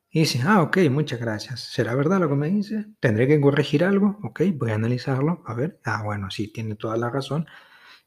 y 0.10 0.22
dice, 0.22 0.42
ah, 0.44 0.64
ok, 0.64 0.78
muchas 0.90 1.20
gracias. 1.20 1.60
¿Será 1.60 1.94
verdad 1.94 2.20
lo 2.20 2.28
que 2.28 2.34
me 2.36 2.50
dice? 2.50 2.88
¿Tendré 3.00 3.28
que 3.28 3.40
corregir 3.40 3.84
algo? 3.84 4.18
Ok, 4.24 4.42
voy 4.56 4.72
a 4.72 4.76
analizarlo. 4.76 5.44
A 5.46 5.54
ver, 5.54 5.80
ah, 5.86 6.02
bueno, 6.04 6.32
sí, 6.32 6.48
tiene 6.52 6.74
toda 6.74 6.98
la 6.98 7.12
razón. 7.12 7.46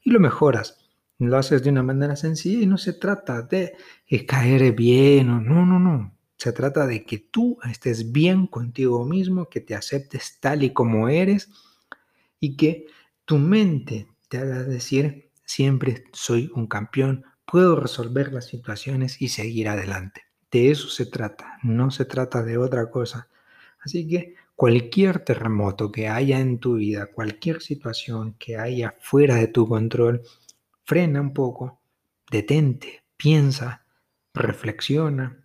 Y 0.03 0.11
lo 0.11 0.19
mejoras. 0.19 0.85
Lo 1.19 1.39
haces 1.39 1.63
de 1.63 1.71
una 1.71 1.85
manera 1.85 2.17
sencilla 2.17 2.61
y 2.61 2.67
no 2.67 2.77
se 2.77 2.95
trata 2.95 3.43
de 3.43 3.77
caer 4.27 4.73
bien 4.73 5.31
o 5.31 5.41
no, 5.41 5.65
no, 5.65 5.79
no. 5.79 6.14
Se 6.37 6.53
trata 6.53 6.87
de 6.87 7.05
que 7.05 7.19
tú 7.19 7.59
estés 7.69 8.13
bien 8.13 8.47
contigo 8.47 9.05
mismo, 9.05 9.49
que 9.49 9.61
te 9.61 9.75
aceptes 9.75 10.39
tal 10.41 10.63
y 10.63 10.73
como 10.73 11.09
eres 11.09 11.51
y 12.41 12.57
que 12.57 12.87
tu 13.25 13.39
mente 13.39 14.09
te 14.29 14.39
haga 14.39 14.63
decir, 14.65 15.31
siempre 15.45 16.05
soy 16.13 16.51
un 16.55 16.67
campeón, 16.67 17.25
puedo 17.47 17.77
resolver 17.77 18.33
las 18.33 18.47
situaciones 18.47 19.23
y 19.23 19.29
seguir 19.29 19.69
adelante. 19.69 20.23
De 20.51 20.71
eso 20.71 20.89
se 20.89 21.07
trata, 21.07 21.59
no 21.63 21.91
se 21.91 22.05
trata 22.05 22.43
de 22.43 22.59
otra 22.59 22.91
cosa. 22.91 23.29
Así 23.81 24.07
que 24.09 24.35
cualquier 24.57 25.21
terremoto 25.21 25.91
que 25.91 26.09
haya 26.09 26.41
en 26.41 26.59
tu 26.59 26.77
vida, 26.77 27.07
cualquier 27.07 27.61
situación 27.61 28.35
que 28.39 28.57
haya 28.57 28.95
fuera 29.01 29.37
de 29.37 29.49
tu 29.49 29.69
control, 29.69 30.23
frena 30.85 31.21
un 31.21 31.33
poco, 31.33 31.81
detente, 32.31 33.05
piensa, 33.17 33.85
reflexiona 34.33 35.44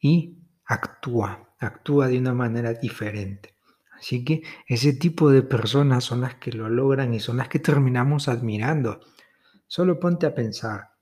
y 0.00 0.38
actúa, 0.64 1.54
actúa 1.58 2.08
de 2.08 2.18
una 2.18 2.34
manera 2.34 2.74
diferente. 2.74 3.54
Así 3.98 4.24
que 4.24 4.42
ese 4.66 4.92
tipo 4.92 5.30
de 5.30 5.42
personas 5.42 6.04
son 6.04 6.20
las 6.20 6.36
que 6.36 6.52
lo 6.52 6.68
logran 6.68 7.14
y 7.14 7.20
son 7.20 7.38
las 7.38 7.48
que 7.48 7.58
terminamos 7.58 8.28
admirando. 8.28 9.00
Solo 9.66 9.98
ponte 9.98 10.26
a 10.26 10.34
pensar, 10.34 10.92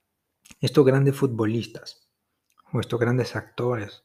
estos 0.59 0.85
grandes 0.85 1.15
futbolistas, 1.15 2.09
o 2.73 2.79
estos 2.79 2.99
grandes 2.99 3.35
actores, 3.35 4.03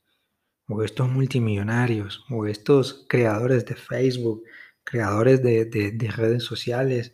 o 0.68 0.83
estos 0.83 1.09
multimillonarios, 1.09 2.24
o 2.31 2.46
estos 2.46 3.07
creadores 3.09 3.64
de 3.64 3.74
Facebook, 3.76 4.44
creadores 4.85 5.42
de, 5.42 5.64
de 5.64 6.11
redes 6.11 6.44
sociales, 6.44 7.12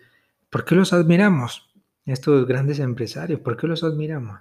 ¿por 0.51 0.65
qué 0.65 0.75
los 0.75 0.93
admiramos? 0.93 1.71
Estos 2.05 2.47
grandes 2.47 2.81
empresarios, 2.81 3.41
¿por 3.41 3.57
qué 3.57 3.67
los 3.67 3.85
admiramos? 3.85 4.41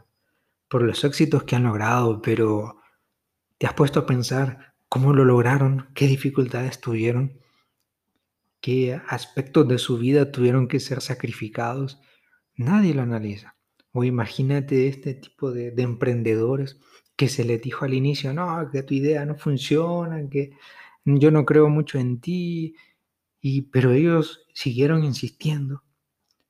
Por 0.69 0.81
los 0.81 1.03
éxitos 1.03 1.43
que 1.43 1.55
han 1.55 1.63
logrado, 1.63 2.21
pero 2.21 2.76
¿Te 3.57 3.65
has 3.65 3.73
puesto 3.73 4.01
a 4.01 4.05
pensar 4.05 4.75
cómo 4.87 5.13
lo 5.13 5.25
lograron? 5.25 5.87
¿Qué 5.95 6.05
dificultades 6.05 6.79
tuvieron? 6.79 7.39
¿Qué 8.61 8.99
aspectos 9.07 9.67
de 9.67 9.79
su 9.79 9.97
vida 9.97 10.31
tuvieron 10.31 10.67
que 10.67 10.79
ser 10.79 11.01
sacrificados? 11.01 11.99
Nadie 12.55 12.93
lo 12.93 13.01
analiza. 13.01 13.55
O 13.91 14.03
imagínate 14.03 14.87
este 14.87 15.15
tipo 15.15 15.51
de, 15.51 15.73
emprendedores 15.77 16.79
que 17.15 17.29
se 17.29 17.45
les 17.45 17.59
dijo 17.59 17.85
al 17.85 17.95
inicio, 17.95 18.31
no, 18.31 18.69
que 18.71 18.83
tu 18.83 18.93
idea 18.93 19.25
no 19.25 19.35
funciona, 19.35 20.29
que 20.29 20.51
yo 21.03 21.31
no 21.31 21.43
creo 21.43 21.67
mucho 21.67 21.97
en 21.97 22.21
ti, 22.21 22.75
y, 23.41 23.63
pero 23.63 23.91
ellos 23.91 24.45
siguieron 24.53 25.03
insistiendo, 25.03 25.83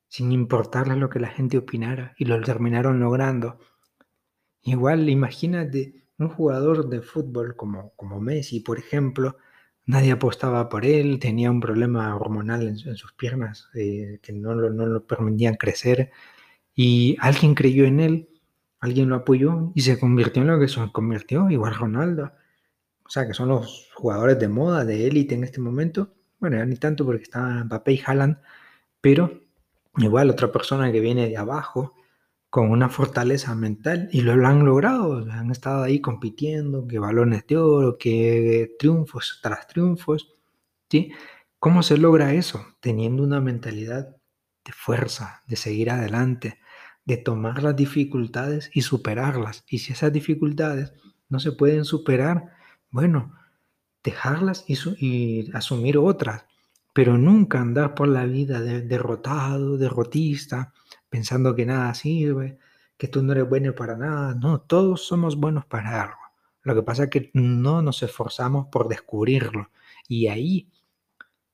sin 0.09 0.33
importarles 0.33 0.97
lo 0.97 1.09
que 1.09 1.19
la 1.19 1.29
gente 1.29 1.57
opinara, 1.57 2.15
y 2.17 2.25
lo 2.25 2.41
terminaron 2.41 2.99
logrando. 2.99 3.59
Igual, 4.63 5.07
imagínate 5.07 6.06
un 6.19 6.29
jugador 6.29 6.89
de 6.89 7.01
fútbol 7.01 7.55
como, 7.55 7.93
como 7.95 8.19
Messi, 8.19 8.59
por 8.59 8.79
ejemplo, 8.79 9.37
nadie 9.85 10.11
apostaba 10.11 10.69
por 10.69 10.85
él, 10.85 11.19
tenía 11.19 11.51
un 11.51 11.59
problema 11.59 12.15
hormonal 12.15 12.67
en, 12.67 12.77
sus 12.77 13.13
piernas 13.13 13.69
eh, 13.75 14.19
que 14.21 14.33
no 14.33 14.53
lo, 14.55 14.69
no 14.69 14.85
lo 14.85 15.05
permitían 15.05 15.55
crecer 15.55 16.11
y 16.75 17.17
alguien 17.19 17.55
creyó 17.55 17.85
en 17.85 17.99
él, 17.99 18.29
alguien 18.79 19.09
lo 19.09 19.15
apoyó 19.15 19.71
y 19.75 19.81
se 19.81 19.99
convirtió 19.99 20.43
en 20.43 20.49
lo 20.49 20.59
que 20.59 20.67
se 20.67 20.79
convirtió, 20.91 21.49
igual 21.49 21.73
Ronaldo. 21.75 22.31
O 23.03 23.09
sea, 23.09 23.25
que 23.25 23.33
son 23.33 23.49
los 23.49 23.89
jugadores 23.95 24.37
de 24.39 24.47
moda, 24.47 24.85
de 24.85 25.07
élite 25.07 25.35
en 25.35 25.43
este 25.43 25.61
momento. 25.61 26.13
Bueno, 26.39 26.57
ya 26.57 26.65
ni 26.65 26.75
tanto 26.75 27.05
porque 27.05 27.23
estaban 27.23 27.65
Mbappé 27.65 27.93
y 27.93 28.01
Haaland, 28.05 28.37
pero 29.01 29.41
igual 29.97 30.29
otra 30.29 30.51
persona 30.51 30.91
que 30.91 30.99
viene 30.99 31.27
de 31.27 31.37
abajo, 31.37 31.95
con 32.49 32.71
una 32.71 32.89
fortaleza 32.89 33.55
mental 33.55 34.09
y 34.11 34.21
lo 34.21 34.33
han 34.47 34.65
logrado, 34.65 35.25
han 35.31 35.51
estado 35.51 35.83
ahí 35.83 35.99
compitiendo, 36.01 36.87
que 36.87 36.99
balones 36.99 37.45
de 37.47 37.57
oro, 37.57 37.97
que 37.97 38.75
triunfos 38.79 39.39
tras 39.41 39.67
triunfos, 39.67 40.35
¿sí? 40.89 41.11
¿Cómo 41.59 41.83
se 41.83 41.97
logra 41.97 42.33
eso? 42.33 42.65
Teniendo 42.79 43.23
una 43.23 43.41
mentalidad 43.41 44.15
de 44.63 44.71
fuerza, 44.73 45.43
de 45.47 45.55
seguir 45.55 45.89
adelante, 45.91 46.59
de 47.05 47.17
tomar 47.17 47.63
las 47.63 47.75
dificultades 47.75 48.69
y 48.73 48.81
superarlas. 48.81 49.63
Y 49.69 49.79
si 49.79 49.93
esas 49.93 50.13
dificultades 50.13 50.93
no 51.29 51.39
se 51.39 51.53
pueden 51.53 51.85
superar, 51.85 52.53
bueno, 52.91 53.33
dejarlas 54.03 54.65
y, 54.67 55.49
asumir 55.53 55.97
otras, 55.97 56.45
pero 56.97 57.15
nunca 57.15 57.61
andar 57.61 57.93
por 57.93 58.07
la 58.07 58.25
vida 58.25 58.59
derrotado, 58.59 59.77
derrotista, 59.77 60.73
pensando 61.07 61.53
que 61.53 61.63
nada 61.63 61.93
sirve, 61.93 62.57
que 62.97 63.07
tú 63.07 63.21
no 63.21 63.33
eres 63.33 63.47
bueno 63.47 63.75
para 63.75 63.95
nada. 63.95 64.33
No, 64.33 64.61
todos 64.61 65.05
somos 65.05 65.35
buenos 65.35 65.63
para 65.67 66.01
algo. 66.01 66.17
Lo 66.63 66.73
que 66.73 66.81
pasa 66.81 67.03
es 67.03 67.09
que 67.11 67.29
no 67.35 67.83
nos 67.83 68.01
esforzamos 68.01 68.69
por 68.71 68.87
descubrirlo. 68.87 69.69
Y 70.07 70.25
ahí 70.25 70.71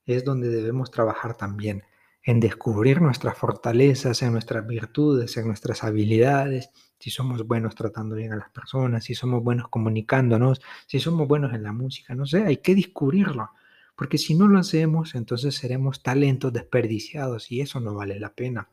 es 0.06 0.24
donde 0.24 0.48
debemos 0.48 0.90
trabajar 0.90 1.36
también, 1.36 1.82
en 2.22 2.40
descubrir 2.40 3.02
nuestras 3.02 3.36
fortalezas, 3.36 4.22
en 4.22 4.32
nuestras 4.32 4.66
virtudes, 4.66 5.36
en 5.36 5.46
nuestras 5.46 5.84
habilidades, 5.84 6.70
si 6.98 7.10
somos 7.10 7.46
buenos 7.46 7.74
tratando 7.74 8.16
bien 8.16 8.32
a 8.32 8.36
las 8.36 8.48
personas, 8.48 9.04
si 9.04 9.14
somos 9.14 9.44
buenos 9.44 9.68
comunicándonos, 9.68 10.62
si 10.86 11.00
somos 11.00 11.28
buenos 11.28 11.52
en 11.52 11.64
la 11.64 11.74
música, 11.74 12.14
no 12.14 12.24
sé, 12.24 12.44
hay 12.44 12.56
que 12.56 12.74
descubrirlo. 12.74 13.50
Porque 13.96 14.18
si 14.18 14.34
no 14.34 14.48
lo 14.48 14.58
hacemos, 14.58 15.14
entonces 15.14 15.54
seremos 15.54 16.02
talentos 16.02 16.52
desperdiciados 16.52 17.50
y 17.52 17.60
eso 17.60 17.80
no 17.80 17.94
vale 17.94 18.18
la 18.18 18.34
pena. 18.34 18.68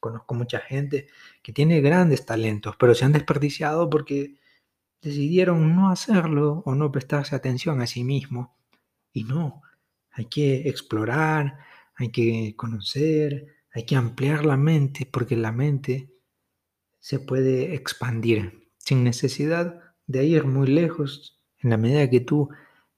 Conozco 0.00 0.34
mucha 0.34 0.58
gente 0.60 1.08
que 1.42 1.52
tiene 1.52 1.80
grandes 1.80 2.26
talentos, 2.26 2.76
pero 2.78 2.94
se 2.94 3.04
han 3.04 3.12
desperdiciado 3.12 3.88
porque 3.88 4.34
decidieron 5.02 5.74
no 5.76 5.90
hacerlo 5.90 6.62
o 6.66 6.74
no 6.74 6.90
prestarse 6.90 7.34
atención 7.34 7.80
a 7.80 7.86
sí 7.86 8.04
mismo. 8.04 8.56
Y 9.12 9.24
no, 9.24 9.62
hay 10.10 10.26
que 10.26 10.68
explorar, 10.68 11.58
hay 11.96 12.10
que 12.10 12.54
conocer, 12.56 13.46
hay 13.72 13.84
que 13.84 13.96
ampliar 13.96 14.44
la 14.44 14.56
mente, 14.56 15.08
porque 15.10 15.36
la 15.36 15.52
mente 15.52 16.10
se 16.98 17.18
puede 17.18 17.74
expandir 17.74 18.68
sin 18.78 19.04
necesidad 19.04 19.80
de 20.06 20.24
ir 20.24 20.44
muy 20.44 20.66
lejos. 20.66 21.40
En 21.58 21.70
la 21.70 21.76
medida 21.76 22.08
que 22.08 22.20
tú 22.20 22.48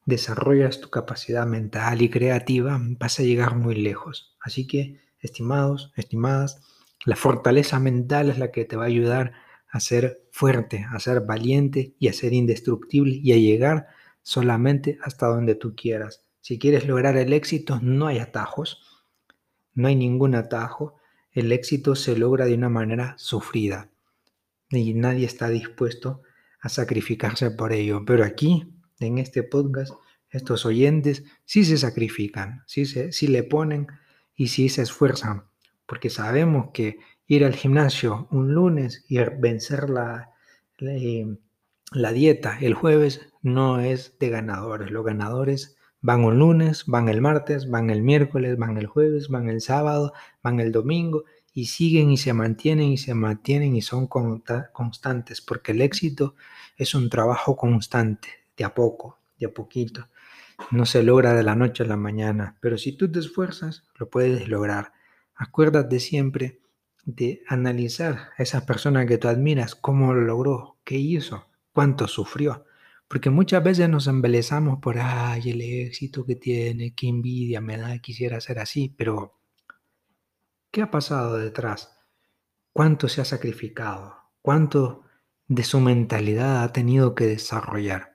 desarrollas 0.04 0.80
tu 0.80 0.90
capacidad 0.90 1.46
mental 1.46 2.02
y 2.02 2.10
creativa, 2.10 2.80
vas 2.98 3.20
a 3.20 3.22
llegar 3.22 3.56
muy 3.56 3.74
lejos. 3.74 4.36
Así 4.40 4.66
que, 4.66 5.00
estimados, 5.20 5.92
estimadas, 5.96 6.60
la 7.04 7.16
fortaleza 7.16 7.78
mental 7.80 8.30
es 8.30 8.38
la 8.38 8.50
que 8.50 8.64
te 8.64 8.76
va 8.76 8.84
a 8.84 8.88
ayudar 8.88 9.32
a 9.68 9.80
ser 9.80 10.22
fuerte, 10.30 10.86
a 10.90 10.98
ser 11.00 11.22
valiente 11.22 11.94
y 11.98 12.08
a 12.08 12.12
ser 12.12 12.32
indestructible 12.32 13.18
y 13.22 13.32
a 13.32 13.36
llegar 13.36 13.86
solamente 14.22 14.98
hasta 15.02 15.26
donde 15.26 15.54
tú 15.54 15.74
quieras. 15.74 16.24
Si 16.40 16.58
quieres 16.58 16.86
lograr 16.86 17.16
el 17.16 17.32
éxito, 17.32 17.80
no 17.82 18.06
hay 18.06 18.18
atajos, 18.18 18.82
no 19.74 19.88
hay 19.88 19.96
ningún 19.96 20.34
atajo. 20.34 20.96
El 21.32 21.52
éxito 21.52 21.94
se 21.94 22.16
logra 22.16 22.44
de 22.46 22.54
una 22.54 22.68
manera 22.68 23.14
sufrida 23.16 23.90
y 24.70 24.94
nadie 24.94 25.26
está 25.26 25.48
dispuesto 25.48 26.22
a 26.60 26.68
sacrificarse 26.68 27.50
por 27.50 27.72
ello. 27.72 28.04
Pero 28.04 28.24
aquí, 28.24 28.71
en 29.02 29.18
este 29.18 29.42
podcast, 29.42 29.92
estos 30.30 30.64
oyentes 30.64 31.24
sí 31.44 31.64
se 31.64 31.76
sacrifican, 31.76 32.62
sí, 32.66 32.86
se, 32.86 33.10
le 33.28 33.42
ponen 33.42 33.86
y 34.34 34.48
sí 34.48 34.68
se 34.68 34.82
esfuerzan 34.82 35.44
porque 35.92 36.08
sabemos 36.08 36.70
que 36.72 36.96
ir 37.26 37.44
al 37.44 37.54
gimnasio 37.54 38.26
un 38.30 38.54
lunes 38.54 39.04
y 39.08 39.18
vencer 39.18 39.90
la, 39.90 40.30
eh, 40.80 41.36
la, 41.92 42.12
dieta 42.12 42.56
el 42.62 42.72
jueves 42.72 43.28
no 43.42 43.78
es 43.78 44.18
de 44.18 44.30
ganadores. 44.30 44.90
Los 44.90 45.04
ganadores 45.04 45.76
van 46.00 46.24
un 46.24 46.38
lunes, 46.38 46.84
van 46.86 47.10
el 47.10 47.20
martes, 47.20 47.68
van 47.68 47.90
el 47.90 48.00
miércoles, 48.00 48.56
van 48.56 48.78
el 48.78 48.86
jueves, 48.86 49.28
van 49.28 49.50
el 49.50 49.60
sábado, 49.60 50.14
van 50.42 50.60
el 50.60 50.72
domingo 50.72 51.24
y 51.52 51.66
siguen 51.66 52.10
y 52.10 52.16
se 52.16 52.32
mantienen 52.32 52.88
y 52.88 52.96
se 52.96 53.12
mantienen 53.12 53.76
y 53.76 53.82
son 53.82 54.06
constantes, 54.06 55.42
porque 55.42 55.72
el 55.72 55.82
éxito 55.82 56.34
es 56.78 56.94
un 56.94 57.10
trabajo 57.10 57.54
constante, 57.54 58.28
de 58.56 58.64
a 58.64 58.74
poco, 58.74 59.18
de 59.38 59.46
a 59.46 59.54
poquito. 59.54 60.08
No 60.70 60.86
se 60.86 61.02
logra 61.02 61.34
de 61.34 61.42
la 61.42 61.56
noche 61.56 61.82
a 61.82 61.86
la 61.86 61.96
mañana, 61.96 62.56
pero 62.60 62.78
si 62.78 62.92
tú 62.92 63.10
te 63.10 63.18
esfuerzas, 63.18 63.84
lo 63.96 64.08
puedes 64.08 64.48
lograr. 64.48 64.92
Acuérdate 65.34 65.98
siempre 66.00 66.60
de 67.04 67.42
analizar 67.48 68.30
a 68.36 68.42
esa 68.42 68.64
persona 68.64 69.06
que 69.06 69.18
tú 69.18 69.28
admiras, 69.28 69.74
cómo 69.74 70.14
lo 70.14 70.20
logró, 70.20 70.78
qué 70.84 70.96
hizo, 70.96 71.46
cuánto 71.72 72.06
sufrió. 72.06 72.64
Porque 73.08 73.28
muchas 73.28 73.62
veces 73.62 73.88
nos 73.88 74.06
embelezamos 74.06 74.78
por, 74.80 74.98
ay, 74.98 75.50
el 75.50 75.60
éxito 75.60 76.24
que 76.24 76.36
tiene, 76.36 76.94
qué 76.94 77.08
envidia 77.08 77.60
me 77.60 77.76
da, 77.76 77.98
quisiera 77.98 78.40
ser 78.40 78.58
así, 78.58 78.94
pero 78.96 79.38
¿qué 80.70 80.82
ha 80.82 80.90
pasado 80.90 81.36
detrás? 81.36 81.98
¿Cuánto 82.72 83.08
se 83.08 83.20
ha 83.20 83.24
sacrificado? 83.24 84.16
¿Cuánto 84.40 85.02
de 85.46 85.62
su 85.62 85.80
mentalidad 85.80 86.62
ha 86.62 86.72
tenido 86.72 87.14
que 87.14 87.26
desarrollar? 87.26 88.11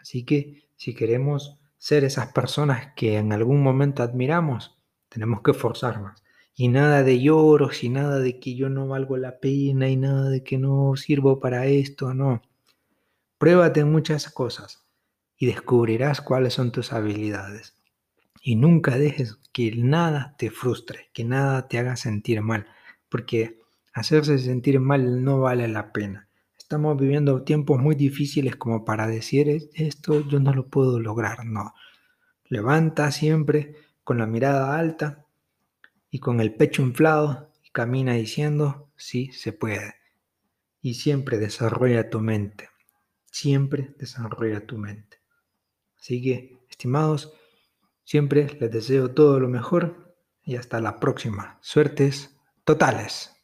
Así 0.00 0.24
que 0.24 0.64
si 0.76 0.94
queremos 0.94 1.58
ser 1.78 2.04
esas 2.04 2.32
personas 2.32 2.92
que 2.94 3.18
en 3.18 3.32
algún 3.32 3.62
momento 3.62 4.02
admiramos, 4.02 4.78
tenemos 5.08 5.42
que 5.42 5.50
esforzarnos. 5.52 6.22
Y 6.54 6.68
nada 6.68 7.02
de 7.02 7.20
lloros 7.20 7.84
y 7.84 7.88
nada 7.88 8.18
de 8.18 8.38
que 8.38 8.54
yo 8.54 8.68
no 8.68 8.86
valgo 8.86 9.16
la 9.16 9.40
pena 9.40 9.88
y 9.88 9.96
nada 9.96 10.28
de 10.28 10.42
que 10.42 10.58
no 10.58 10.94
sirvo 10.96 11.40
para 11.40 11.66
esto, 11.66 12.12
no. 12.12 12.42
Pruébate 13.38 13.84
muchas 13.84 14.30
cosas 14.30 14.84
y 15.36 15.46
descubrirás 15.46 16.20
cuáles 16.20 16.54
son 16.54 16.70
tus 16.70 16.92
habilidades. 16.92 17.76
Y 18.42 18.56
nunca 18.56 18.98
dejes 18.98 19.38
que 19.52 19.74
nada 19.76 20.34
te 20.38 20.50
frustre, 20.50 21.10
que 21.12 21.24
nada 21.24 21.68
te 21.68 21.78
haga 21.78 21.96
sentir 21.96 22.42
mal, 22.42 22.66
porque 23.08 23.58
hacerse 23.92 24.38
sentir 24.38 24.80
mal 24.80 25.24
no 25.24 25.40
vale 25.40 25.68
la 25.68 25.92
pena. 25.92 26.29
Estamos 26.70 26.96
viviendo 26.96 27.42
tiempos 27.42 27.80
muy 27.80 27.96
difíciles 27.96 28.54
como 28.54 28.84
para 28.84 29.08
decir 29.08 29.48
esto 29.74 30.20
yo 30.28 30.38
no 30.38 30.54
lo 30.54 30.68
puedo 30.68 31.00
lograr, 31.00 31.44
no. 31.44 31.74
Levanta 32.44 33.10
siempre 33.10 33.74
con 34.04 34.18
la 34.18 34.26
mirada 34.28 34.78
alta 34.78 35.26
y 36.12 36.20
con 36.20 36.38
el 36.40 36.54
pecho 36.54 36.82
inflado 36.82 37.50
y 37.64 37.70
camina 37.70 38.12
diciendo 38.12 38.88
sí 38.94 39.32
se 39.32 39.52
puede. 39.52 39.96
Y 40.80 40.94
siempre 40.94 41.38
desarrolla 41.38 42.08
tu 42.08 42.20
mente 42.20 42.68
siempre 43.32 43.94
desarrolla 43.98 44.64
tu 44.64 44.76
mente. 44.78 45.18
Así 45.98 46.22
que, 46.22 46.58
estimados, 46.68 47.32
siempre 48.04 48.56
les 48.60 48.70
deseo 48.70 49.12
todo 49.12 49.40
lo 49.40 49.48
mejor 49.48 50.14
y 50.44 50.54
hasta 50.54 50.80
la 50.80 51.00
próxima. 51.00 51.58
Suertes 51.62 52.36
totales. 52.64 53.39